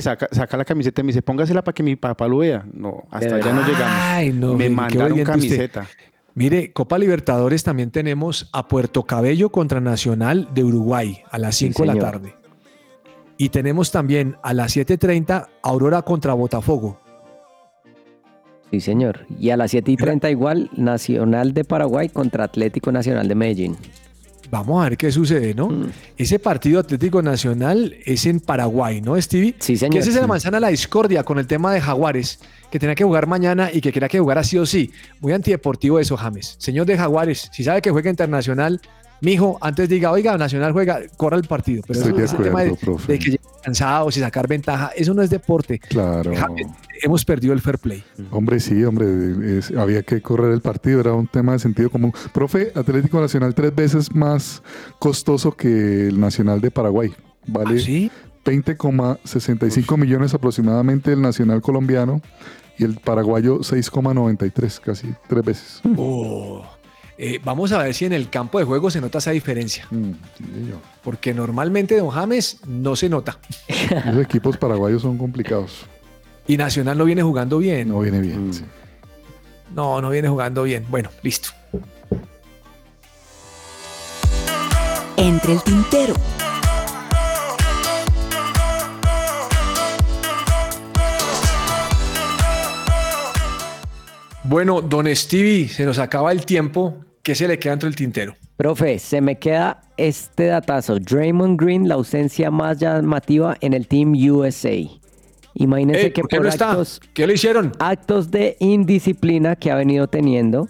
[0.00, 2.64] saca, saca la camiseta y me dice, póngasela para que mi papá lo vea.
[2.72, 3.96] No, hasta allá no llegamos.
[4.00, 5.24] Ay, no, me mandaron usted.
[5.24, 5.86] camiseta.
[6.34, 11.66] Mire, Copa Libertadores también tenemos a Puerto Cabello contra Nacional de Uruguay a las Sí,
[11.68, 12.34] 5 de la tarde.
[13.38, 17.00] Y tenemos también a las 7.30 Aurora contra Botafogo.
[18.70, 19.26] Sí, señor.
[19.38, 23.76] Y a las 7 y 30 igual, Nacional de Paraguay contra Atlético Nacional de Medellín.
[24.50, 25.68] Vamos a ver qué sucede, ¿no?
[25.68, 25.90] Mm.
[26.16, 29.54] Ese partido Atlético Nacional es en Paraguay, ¿no, Stevie?
[29.58, 29.92] Sí, señor.
[29.92, 32.40] Que ese es la manzana la discordia con el tema de Jaguares,
[32.70, 34.92] que tenía que jugar mañana y que quería que jugara sí o sí.
[35.20, 36.56] Muy antideportivo eso, James.
[36.58, 38.80] Señor de Jaguares, si sabe que juega internacional,
[39.20, 41.82] mijo, antes diga, oiga, Nacional juega, corra el partido.
[41.86, 43.12] Pero Estoy eso- de ese tema acuerdo, de, profe.
[43.12, 45.78] de que lleguen cansados y sacar ventaja, eso no es deporte.
[45.78, 46.32] Claro.
[47.02, 48.02] Hemos perdido el fair play.
[48.30, 52.12] Hombre, sí, hombre, es- había que correr el partido, era un tema de sentido común.
[52.32, 54.62] Profe, Atlético Nacional tres veces más
[54.98, 57.14] costoso que el Nacional de Paraguay.
[57.46, 58.10] Vale ¿Ah, sí?
[58.44, 62.20] 20,65 millones aproximadamente el Nacional colombiano
[62.78, 65.80] y el paraguayo 6,93, casi tres veces.
[65.96, 66.64] Oh.
[67.18, 70.12] Eh, vamos a ver si en el campo de juego se nota esa diferencia, Mm,
[70.36, 70.78] sí, señor.
[71.02, 73.38] porque normalmente Don James no se nota.
[74.12, 75.86] Los equipos paraguayos son complicados.
[76.46, 77.88] Y Nacional no viene jugando bien.
[77.88, 78.48] No viene bien.
[78.48, 78.52] Mm.
[78.52, 78.64] sí.
[79.74, 80.84] No, no viene jugando bien.
[80.90, 81.48] Bueno, listo.
[85.16, 86.14] Entre el tintero.
[94.44, 96.94] Bueno, don Stevie, se nos acaba el tiempo.
[97.26, 98.36] ¿Qué se le queda entre el tintero?
[98.56, 101.00] Profe, se me queda este datazo.
[101.00, 104.70] Draymond Green, la ausencia más llamativa en el Team USA.
[105.54, 106.70] Imagínense Ey, que ¿por qué por no está?
[106.70, 107.72] actos, ¿Qué le hicieron?
[107.80, 110.68] actos de indisciplina que ha venido teniendo,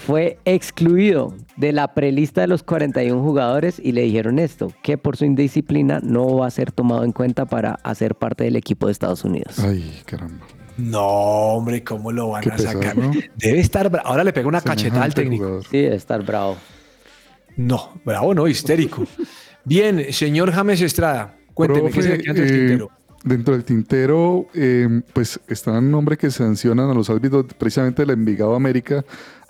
[0.00, 5.16] fue excluido de la prelista de los 41 jugadores y le dijeron esto, que por
[5.16, 8.92] su indisciplina no va a ser tomado en cuenta para hacer parte del equipo de
[8.92, 9.58] Estados Unidos.
[9.60, 10.44] Ay, caramba.
[10.82, 11.00] No,
[11.54, 12.96] hombre, ¿cómo lo van Qué a pesado, sacar?
[12.96, 13.12] ¿no?
[13.36, 14.08] Debe estar bravo.
[14.08, 15.44] Ahora le pega una cachetada al técnico.
[15.44, 15.64] jugador.
[15.70, 16.56] Sí, debe estar bravo.
[17.56, 19.06] No, bravo, no, histérico.
[19.64, 22.90] Bien, señor James Estrada, cuénteme qué se le queda entre el eh, tintero.
[23.24, 28.56] Dentro del tintero, eh, pues están nombres que sancionan a los árbitros, precisamente el Envigado
[28.56, 29.04] América,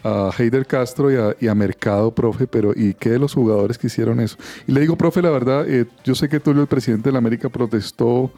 [0.04, 3.78] a Heider Castro y a, y a Mercado, profe, pero ¿y qué de los jugadores
[3.78, 4.36] que hicieron eso?
[4.66, 7.18] Y le digo, profe, la verdad, eh, yo sé que Tulio, el presidente de la
[7.18, 8.30] América, protestó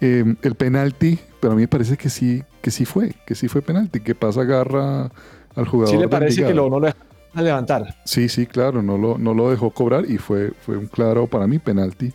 [0.00, 3.48] eh, el penalti, pero a mí me parece que sí, que sí fue, que sí
[3.48, 5.10] fue penalti, que pasa agarra
[5.54, 5.94] al jugador.
[5.94, 7.96] ¿Sí le parece que lo, no lo dejan levantar?
[8.04, 11.46] Sí, sí, claro, no lo, no lo dejó cobrar y fue, fue un claro para
[11.46, 12.12] mí penalti.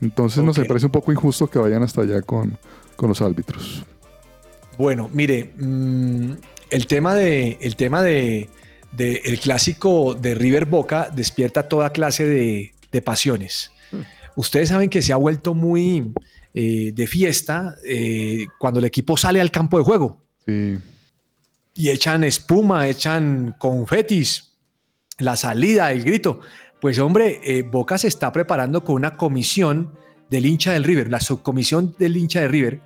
[0.00, 0.64] Entonces, no sé, Ok.
[0.64, 2.58] me parece un poco injusto que vayan hasta allá con,
[2.96, 3.84] con los árbitros.
[4.78, 6.32] Bueno, mire, mm,
[6.70, 8.50] el tema de el tema de,
[8.92, 13.72] de el clásico de River Boca despierta toda clase de, de pasiones.
[14.34, 16.12] Ustedes saben que se ha vuelto muy
[16.58, 20.78] eh, de fiesta eh, cuando el equipo sale al campo de juego Sí,
[21.74, 24.52] y echan espuma, echan confetis,
[25.18, 26.40] la salida, el grito.
[26.80, 29.92] Pues hombre, eh, Boca se está preparando con una comisión
[30.30, 32.80] del hincha del River, la subcomisión del hincha de River,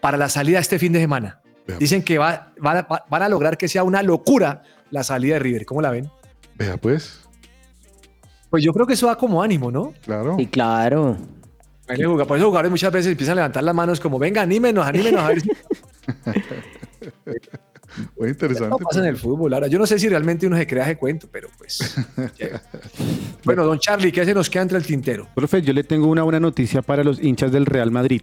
[0.00, 1.40] para la salida este fin de semana.
[1.66, 1.78] Vea.
[1.78, 5.34] Dicen que va, van, a, va- van a lograr que sea una locura la salida
[5.34, 5.66] de River.
[5.66, 6.08] ¿Cómo la ven?
[6.54, 7.22] vea pues,
[8.50, 9.92] Pues yo creo que eso da como ánimo, ¿no?
[10.04, 10.36] claro.
[10.38, 11.16] Sí, claro.
[11.88, 14.42] Ahí le juega- Por eso jugadores muchas veces empiezan a levantar las manos como, venga,
[14.42, 15.50] anímenos, anímenos a ver si
[18.18, 18.68] Muy interesante.
[18.68, 19.54] no pasa en el fútbol.
[19.54, 21.96] Ahora, yo no sé si realmente uno se crea ese cuento, pero pues.
[23.44, 25.28] Bueno, don Charlie, ¿qué se nos queda entre el tintero?
[25.34, 28.22] Profe, yo le tengo una buena noticia para los hinchas del Real Madrid.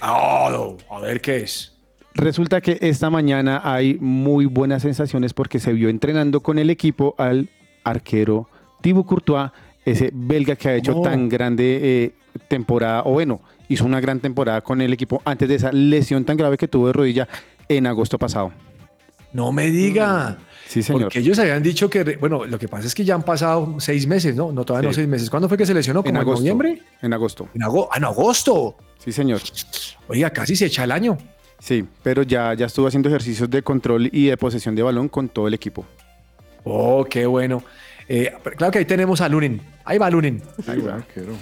[0.00, 1.72] Ah, no, a ver qué es.
[2.14, 7.14] Resulta que esta mañana hay muy buenas sensaciones porque se vio entrenando con el equipo
[7.18, 7.48] al
[7.84, 8.48] arquero
[8.82, 9.50] Thibaut Courtois,
[9.84, 11.02] ese belga que ha hecho Oh.
[11.02, 12.12] tan grande eh,
[12.52, 13.40] temporada, o bueno,
[13.70, 16.88] hizo una gran temporada con el equipo antes de esa lesión tan grave que tuvo
[16.88, 17.26] de rodilla
[17.66, 18.52] en agosto pasado.
[19.32, 20.36] No me diga.
[20.68, 21.04] Sí, señor.
[21.04, 24.06] Porque ellos habían dicho que, bueno, lo que pasa es que ya han pasado seis
[24.06, 24.52] meses, ¿no?
[24.52, 25.30] No, todavía no seis meses.
[25.30, 26.02] ¿Cuándo fue que se lesionó?
[26.02, 26.40] ¿Como en, agosto.
[26.40, 26.82] noviembre?
[27.00, 27.48] En agosto.
[27.54, 27.88] En agosto.
[27.90, 28.76] Ah, en agosto.
[28.98, 29.40] Sí, señor.
[30.08, 31.16] Oiga, casi se echa el año.
[31.58, 35.30] Sí, pero ya, ya estuvo haciendo ejercicios de control y de posesión de balón con
[35.30, 35.86] todo el equipo.
[36.64, 37.62] Oh, qué bueno.
[38.14, 39.58] Eh, claro que ahí tenemos a Lunin.
[39.86, 40.42] Ahí va Lunin.
[40.66, 41.32] Ay, arquero.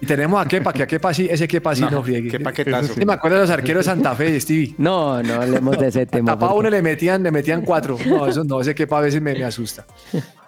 [0.00, 2.30] Y tenemos a Kepa, que a Kepa sí, ese Kepa sí no, No, friegue.
[2.30, 2.94] qué paquetazo.
[2.94, 4.76] Sí, me acuerdo de los arqueros de Santa Fe, Stevie.
[4.78, 6.30] No, no hablemos de ese tema.
[6.32, 7.98] Tapaba porque- uno y le metían, le metían cuatro.
[8.06, 9.84] No, eso no, ese Kepa a veces me, me asusta.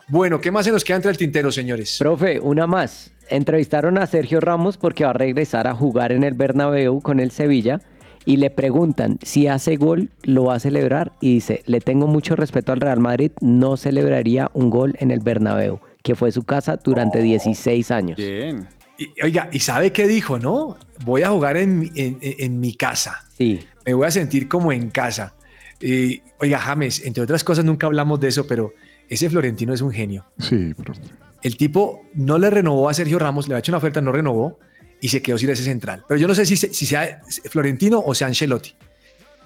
[0.06, 1.96] Bueno, ¿qué más se nos queda entre el tintero, señores?
[1.98, 3.10] Profe, una más.
[3.28, 7.32] Entrevistaron a Sergio Ramos porque va a regresar a jugar en el Bernabéu con el
[7.32, 7.80] Sevilla
[8.24, 12.36] y le preguntan si hace gol lo va a celebrar y dice, le tengo mucho
[12.36, 16.76] respeto al Real Madrid, no celebraría un gol en el Bernabéu, que fue su casa
[16.82, 18.16] durante 16 años.
[18.16, 18.66] Bien.
[18.98, 20.76] Y, oiga, ¿y sabe qué dijo, no?
[21.04, 23.24] Voy a jugar en, mi- en- en- en mi casa.
[23.36, 25.34] Sí, Me voy a sentir como en casa.
[25.80, 28.72] Y, oiga, James, entre otras cosas, nunca hablamos de eso, pero
[29.08, 30.24] ese Florentino es un genio.
[30.38, 31.02] Sí, profe.
[31.42, 34.58] El tipo no le renovó a Sergio Ramos, le ha hecho una oferta, no renovó
[35.04, 36.02] y se quedó sin ese central.
[36.08, 38.74] Pero yo no sé si, se- si sea Florentino o sea Ancelotti.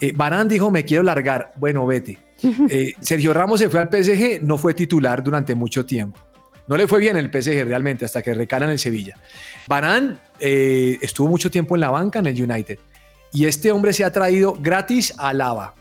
[0.01, 1.53] Eh, Varane dijo, me quiero largar.
[1.57, 2.17] Bueno, vete.
[2.71, 6.21] Eh, Sergio Ramos se fue al PSG, no fue titular durante mucho tiempo.
[6.69, 9.17] No le fue bien el PSG realmente hasta que recala en el Sevilla.
[9.67, 12.79] Varane eh, estuvo mucho tiempo en la banca en el United.
[13.33, 15.75] Y este hombre se ha traído gratis a Lava,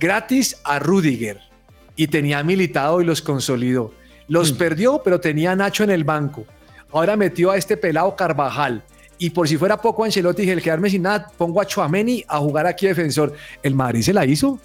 [0.00, 1.38] gratis a Rudiger.
[1.96, 3.92] Y tenía militado y los consolidó.
[4.28, 6.46] Los perdió, pero tenía a Nacho en el banco.
[6.90, 8.82] Ahora metió a este pelado Carvajal.
[9.22, 12.40] Y por si fuera poco, Ancelotti dije, el quedarme sin nada, pongo a Chuameni a
[12.40, 13.32] jugar aquí defensor.
[13.62, 14.58] El Madrid se la hizo.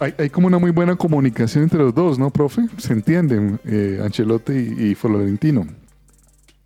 [0.00, 2.62] Hay, hay como una muy buena comunicación entre los dos, ¿no, profe?
[2.78, 5.64] Se entienden, eh, Ancelotti y, y Florentino.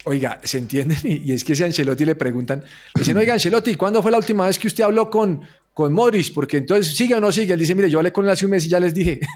[0.05, 0.97] Oiga, ¿se entienden?
[1.05, 2.61] Y, y es que si a Ancelotti le preguntan,
[2.95, 5.43] le dicen, oiga, Ancelotti, ¿cuándo fue la última vez que usted habló con,
[5.77, 6.33] con Modric?
[6.33, 7.53] Porque entonces, ¿sigue o no sigue?
[7.53, 9.21] Él dice, mire, yo hablé con él hace un mes y ya les dije.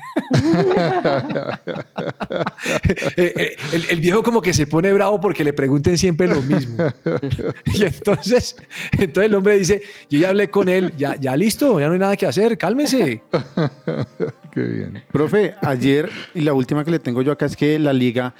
[3.16, 6.41] Eh, eh, el, el viejo como que se pone bravo porque le pregunten siempre lo
[6.43, 6.76] mismo.
[7.74, 8.57] y entonces,
[8.93, 11.99] entonces el hombre dice, yo ya hablé con él, ya, ya listo, ya no hay
[11.99, 13.22] nada que hacer, cálmese.
[14.53, 15.03] Qué bien.
[15.11, 18.34] Profe, ayer, y la última que le tengo yo acá es que la liga,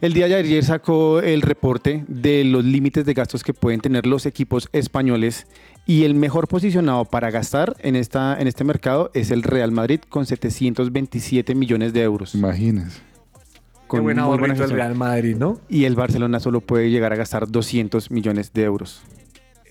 [0.00, 4.06] el día de ayer sacó el reporte de los límites de gastos que pueden tener
[4.06, 5.46] los equipos españoles
[5.86, 10.00] y el mejor posicionado para gastar en, esta, en este mercado es el Real Madrid
[10.08, 12.34] con 727 millones de euros.
[12.34, 13.00] Imagínense.
[13.00, 14.70] Qué Con buen muy buena ahorrito el.
[14.70, 15.60] Real Madrid, ¿no?
[15.68, 19.00] Y el Barcelona solo puede llegar a gastar 200 millones de euros.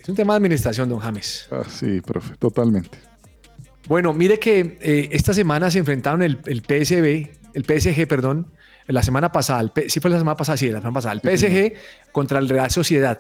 [0.02, 1.48] Es un tema de administración, don James.
[1.52, 2.98] Ah, sí, profe, totalmente.
[3.88, 8.48] Bueno, mire que eh, esta semana se enfrentaron el, el PSB, el PSG, perdón,
[8.88, 11.74] la semana pasada, el sí fue la semana pasada, sí, la semana pasada, el PSG
[12.12, 13.20] contra el Real Sociedad.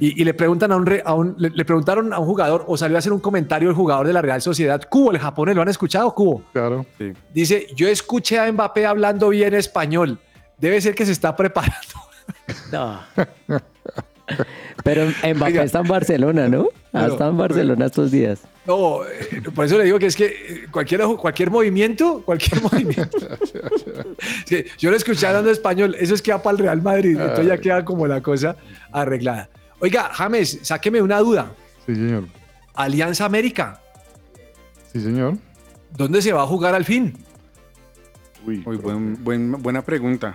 [0.00, 2.64] Y, y le preguntan a un, re- a un- le, le preguntaron a un jugador
[2.66, 5.54] o salió a hacer un comentario el jugador de la Real Sociedad, Cubo, el japonés,
[5.54, 6.12] ¿lo han escuchado?
[6.14, 6.42] Cubo.
[6.52, 6.84] Claro.
[6.98, 7.12] Sí.
[7.32, 10.18] Dice, yo escuché a Mbappé hablando bien español.
[10.58, 11.76] Debe ser que se está preparando.
[12.72, 13.00] No.
[14.84, 15.62] Pero Mbappé Oiga.
[15.64, 16.68] está en Barcelona, ¿no?
[16.92, 18.40] Pero- estado en Barcelona estos días.
[18.68, 23.16] No, eh, por eso le digo que es que eh, cualquier, cualquier movimiento, cualquier movimiento.
[24.44, 27.46] Sí, yo lo escuché hablando español, eso es que va para el Real Madrid, entonces
[27.46, 28.56] ya queda como la cosa
[28.92, 29.48] arreglada.
[29.80, 31.50] Oiga, James, sáqueme una duda.
[31.86, 32.24] Sí, señor.
[32.74, 33.80] Alianza América,
[34.92, 35.36] Sí, señor.
[35.96, 37.14] ¿dónde se va a jugar al fin?
[38.46, 38.78] Uy, profe.
[38.82, 40.34] buen- buen- buena pregunta.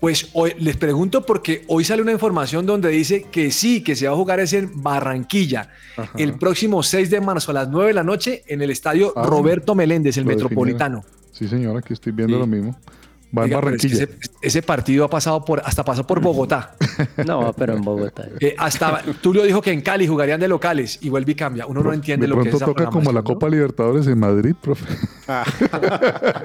[0.00, 4.06] Pues hoy, les pregunto porque hoy sale una información donde dice que sí, que se
[4.06, 6.10] va a jugar es en Barranquilla, Ajá.
[6.18, 9.24] el próximo 6 de marzo a las 9 de la noche en el estadio Ah,
[9.26, 11.02] Roberto Meléndez, el Metropolitano.
[11.32, 12.40] Sí, señor, aquí estoy viendo Sí.
[12.40, 12.78] lo mismo.
[13.36, 13.94] Va en es que Barranquilla.
[14.04, 14.08] ese,
[14.40, 16.76] ese partido ha pasado por, hasta pasó por Bogotá.
[17.26, 18.26] No, pero en Bogotá.
[18.40, 21.66] Eh, hasta Tulio dijo que en Cali jugarían de locales y vuelve y cambia.
[21.66, 24.18] Uno no entiende de lo que es pronto esa toca como la Copa Libertadores en
[24.18, 24.84] Madrid, profe.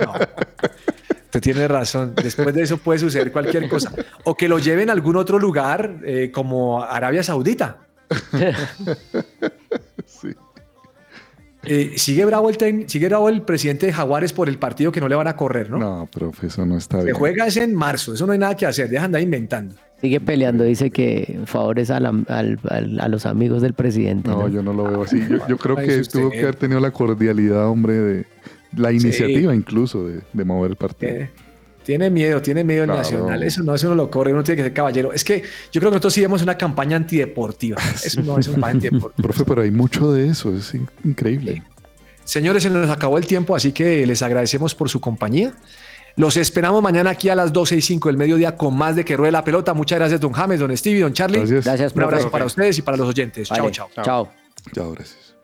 [0.02, 0.14] ¿no?
[1.32, 2.14] Usted tiene razón.
[2.22, 3.90] Después de eso puede suceder cualquier cosa.
[4.26, 7.78] O que lo lleven a algún otro lugar eh, como Arabia Saudita.
[10.06, 10.30] Sí.
[11.64, 15.00] Eh, sigue, bravo el tec- sigue bravo el presidente de Jaguares por el partido que
[15.00, 15.78] no le van a correr, ¿no?
[15.78, 17.16] No, profe, eso no está Se bien.
[17.16, 18.14] juega es en marzo.
[18.16, 18.90] Eso no hay nada que hacer.
[18.90, 19.76] Dejan de andar inventando.
[20.02, 24.28] Sigue peleando, dice que favores a, la- al- al- a los amigos del presidente.
[24.30, 24.48] No, ¿no?
[24.50, 25.22] yo no lo veo así.
[25.30, 28.26] Yo, yo creo que tuvo que haber tenido la cordialidad, hombre, de
[28.76, 31.12] la iniciativa incluso de, de mover el partido.
[31.14, 31.30] Eh,
[31.84, 33.42] tiene miedo, tiene miedo el nacional.
[33.44, 34.32] Eso no, eso no lo corre.
[34.34, 35.14] Uno tiene que ser caballero.
[35.14, 35.42] Es que
[35.72, 37.82] yo creo que nosotros sí vemos una campaña antideportiva.
[38.04, 39.14] Eso no es una campaña antideportiva.
[39.28, 41.64] Profe, pero hay mucho de eso, es in- increíble.
[42.24, 45.54] Señores, se nos acabó el tiempo, así que les agradecemos por su compañía.
[46.18, 49.18] Los esperamos mañana aquí a las 12 y 5 del mediodía con más de que
[49.18, 49.74] ruede la pelota.
[49.74, 51.40] Muchas gracias, don James, don Stevie, don Charlie.
[51.40, 51.66] Gracias.
[51.66, 52.14] Gracias, Un profe.
[52.16, 53.50] abrazo para ustedes y para los oyentes.
[53.50, 54.06] Vale, Chao, chao.
[54.06, 54.32] Chao.
[54.74, 55.36] Chao, gracias.